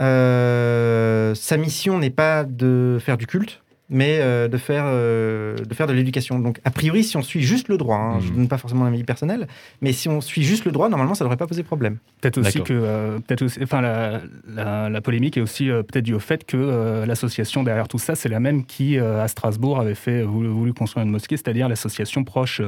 [0.00, 3.60] euh, sa mission n'est pas de faire du culte,
[3.90, 6.38] mais euh, de, faire, euh, de faire de l'éducation.
[6.38, 8.84] Donc, a priori, si on suit juste le droit, hein, je ne donne pas forcément
[8.84, 9.46] un avis personnel,
[9.80, 11.98] mais si on suit juste le droit, normalement, ça ne devrait pas poser problème.
[12.20, 14.20] Peut-être aussi que euh, peut-être aussi, enfin, la,
[14.54, 17.98] la, la, polémique est aussi euh, peut-être due au fait que euh, l'association derrière tout
[17.98, 21.36] ça, c'est la même qui, euh, à Strasbourg, avait fait, voulu, voulu construire une mosquée,
[21.36, 22.60] c'est-à-dire l'association proche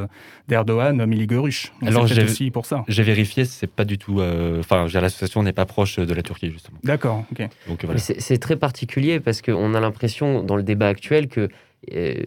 [0.48, 1.72] d'Erdogan, Mili Görüş.
[1.86, 2.84] Alors, j'ai aussi pour ça.
[2.88, 4.20] J'ai vérifié, c'est pas du tout.
[4.58, 6.78] Enfin, l'association n'est pas proche de la Turquie, justement.
[6.84, 7.48] D'accord, ok.
[7.84, 7.98] Voilà.
[7.98, 11.50] C'est très particulier parce qu'on a l'impression, dans le débat actuel, que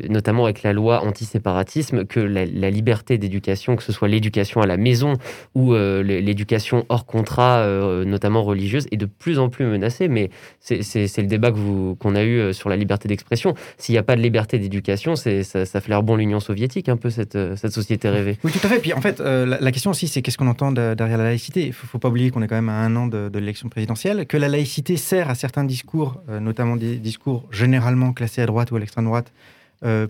[0.09, 4.77] notamment avec la loi anti-séparatisme, que la, liberté d'éducation, que ce soit l'éducation à la
[4.77, 5.13] maison
[5.55, 10.07] ou euh, l'éducation hors contrat, euh, notamment religieuse, est de plus en plus menacée.
[10.07, 10.29] Mais
[10.59, 13.53] c'est le débat qu'on qu a eu euh, sur la liberté d'expression.
[13.77, 16.97] S'il n'y a pas de liberté d'éducation, ça, ça fait l'air bon l'Union soviétique, un
[16.97, 17.37] peu, cette,
[17.69, 18.37] société rêvée.
[18.43, 18.79] Oui, tout à fait.
[18.79, 21.61] Puis en fait, euh, la, question aussi, c'est qu'est-ce qu'on entend de, derrière la laïcité?
[21.61, 24.25] Il ne faut, pas oublier qu'on est quand même à un an de, l'élection présidentielle,
[24.25, 28.71] que la laïcité sert à certains discours, euh, notamment des discours généralement classés à droite
[28.71, 29.42] ou à l'extrême droite, euh,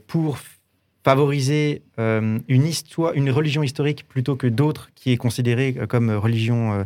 [0.07, 0.37] pour
[1.03, 6.85] favoriser euh, une, histoire, une religion historique plutôt que d'autres qui est considérée comme religion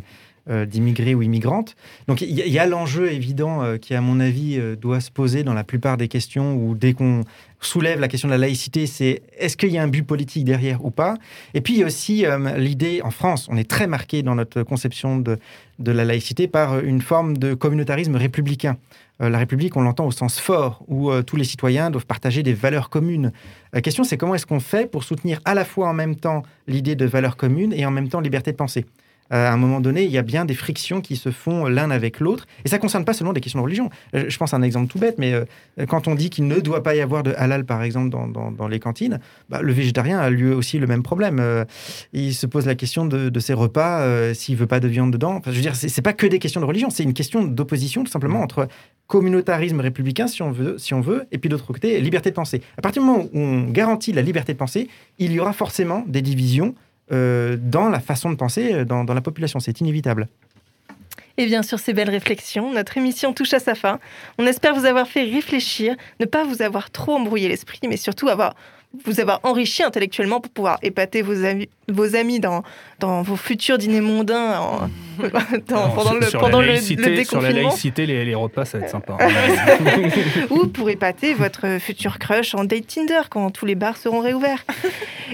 [0.50, 1.76] euh, d'immigrés ou immigrantes.
[2.06, 5.44] Donc il y, a l'enjeu évident euh, qui, à mon avis, euh, doit se poser
[5.44, 7.24] dans la plupart des questions où dès qu'on
[7.60, 10.82] soulève la question de la laïcité, c'est est-ce qu'il y a un but politique derrière
[10.86, 11.18] ou pas?
[11.52, 12.24] Et puis il y a aussi
[12.56, 15.38] l'idée, en France, on est très marqué dans notre conception de
[15.78, 18.78] la laïcité par une forme de communautarisme républicain.
[19.20, 22.42] Euh, la République, on l'entend au sens fort, où euh, tous les citoyens doivent partager
[22.42, 23.32] des valeurs communes.
[23.72, 26.42] La question, c'est comment est-ce qu'on fait pour soutenir à la fois en même temps
[26.66, 28.84] l'idée de valeurs communes et en même temps liberté de penser?
[28.84, 31.90] euh, à un moment donné, il y a bien des frictions qui se font l'un
[31.90, 32.46] avec l'autre.
[32.64, 33.90] Et ça ne concerne pas seulement des questions de religion.
[34.14, 35.44] Euh, je pense à un exemple tout bête, mais euh,
[35.86, 38.80] quand on dit qu'il ne doit pas y avoir de halal, par exemple, dans, les
[38.80, 41.38] cantines, bah, le végétarien a lui aussi le même problème.
[41.40, 41.64] Euh,
[42.12, 45.40] il se pose la question de, ses repas, euh, s'il veut pas de viande dedans.
[45.46, 48.10] Je veux dire, c'est pas que des questions de religion, c'est une question d'opposition tout
[48.10, 48.68] simplement entre
[49.06, 52.60] communautarisme républicain, si on veut, si on veut et puis d'autre côté, liberté de penser.
[52.76, 56.04] À partir du moment où on garantit la liberté de penser, il y aura forcément
[56.06, 56.74] des divisions
[57.12, 59.60] euh, dans la façon de penser euh, dans, dans la population.
[59.60, 60.28] C'est inévitable.
[61.36, 64.00] Et bien sur ces belles réflexions, notre émission touche à sa fin.
[64.38, 68.28] On espère vous avoir fait réfléchir, ne pas vous avoir trop embrouillé l'esprit, mais surtout
[68.28, 68.54] avoir
[69.04, 72.62] vous avoir enrichi intellectuellement pour pouvoir épater vos amis, vos amis dans,
[73.00, 74.88] dans vos futurs dîners mondains en,
[75.68, 78.64] dans, Non, pendant, sur, le, sur pendant la le, Sur la laïcité, les, les repas,
[78.64, 79.18] ça va être sympa.
[80.50, 84.64] ou pour épater votre futur crush en date Tinder quand tous les bars seront réouverts.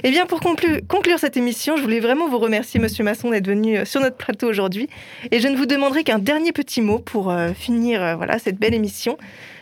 [0.03, 3.47] Et bien pour conclure, conclure cette émission, je voulais vraiment vous remercier Monsieur Masson d'être
[3.47, 4.89] venu euh, sur notre plateau aujourd'hui
[5.31, 8.59] et je ne vous demanderai qu'un dernier petit mot pour euh, finir euh, voilà cette
[8.59, 9.17] belle émission.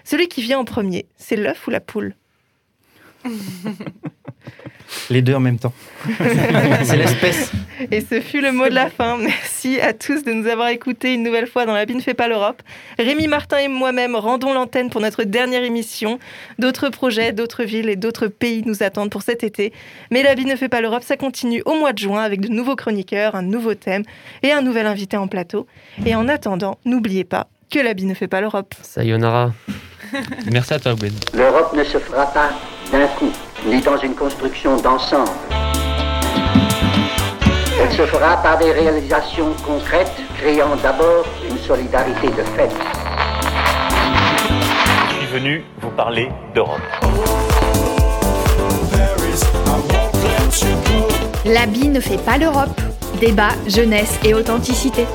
[0.05, 2.15] Celui qui vient en premier, c'est l'œuf ou la poule?
[5.11, 5.73] Les deux en même temps.
[6.85, 7.53] c'est l'espèce.
[7.91, 9.17] Et ce fut le mot de la fin.
[9.17, 12.15] Merci à tous de nous avoir écoutés une nouvelle fois dans La Vie ne fait
[12.15, 12.63] pas l'Europe.
[12.99, 16.19] Rémi Martin et moi-même rendons l'antenne pour notre dernière émission.
[16.59, 19.73] D'autres projets, d'autres villes et d'autres pays nous attendent pour cet été.
[20.11, 22.49] Mais La Vie ne fait pas l'Europe, ça continue au mois de juin avec de
[22.49, 24.03] nouveaux chroniqueurs, un nouveau thème
[24.43, 25.67] et un nouvel invité en plateau.
[26.05, 28.75] Et en attendant, n'oubliez pas que La Vie ne fait pas l'Europe.
[28.83, 29.53] Sayonara.
[30.53, 31.13] Merci à toi, Gwen.
[31.35, 32.51] L'Europe ne se fera pas
[32.91, 33.31] d'un coup,
[33.67, 35.31] ni dans une construction d'ensemble.
[37.81, 42.71] Elle se fera par des réalisations concrètes, créant d'abord une solidarité de fait.
[45.11, 46.81] Je suis venu vous parler d'Europe.
[51.45, 52.81] L'habit ne fait pas l'Europe.
[53.21, 55.07] Débat, jeunesse et authenticité.